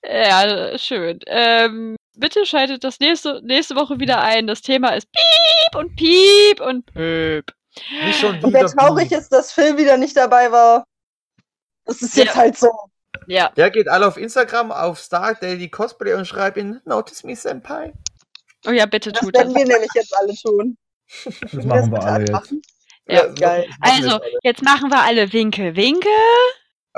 [0.05, 1.21] Ja, schön.
[1.27, 4.47] Ähm, bitte schaltet das nächste, nächste Woche wieder ein.
[4.47, 7.53] Das Thema ist Piep und Piep und Piep.
[8.05, 8.73] Nicht schon Und wer wieder.
[8.75, 10.85] traurig ist, dass Phil wieder nicht dabei war.
[11.85, 12.37] Das ist jetzt Ja.
[12.37, 12.71] halt so.
[13.27, 17.37] Ja, Der geht alle auf Instagram, auf Star Daily Cosplay und schreibt ihn Notice Me
[17.37, 17.93] Senpai.
[18.66, 19.43] oh ja, bitte Das tut das.
[19.45, 20.77] werden wir nämlich jetzt alle tun.
[21.53, 22.33] Das machen wir alle jetzt.
[22.33, 22.62] machen?
[23.07, 23.66] Ja, geil.
[23.83, 26.09] das Also, jetzt jetzt machen wir alle Winke, Winke.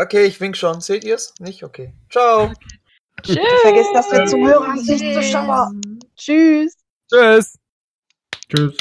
[0.01, 0.81] Okay, ich wink schon.
[0.81, 1.35] Seht ihr's?
[1.41, 1.63] Nicht?
[1.63, 1.93] Okay.
[2.09, 2.51] Ciao.
[3.23, 3.39] Tschüss.
[3.61, 5.73] Vergesst, dass wir Zuhörer haben, nicht Zuschauer.
[6.17, 6.75] Tschüss.
[7.13, 7.59] Tschüss.
[8.49, 8.77] Tschüss.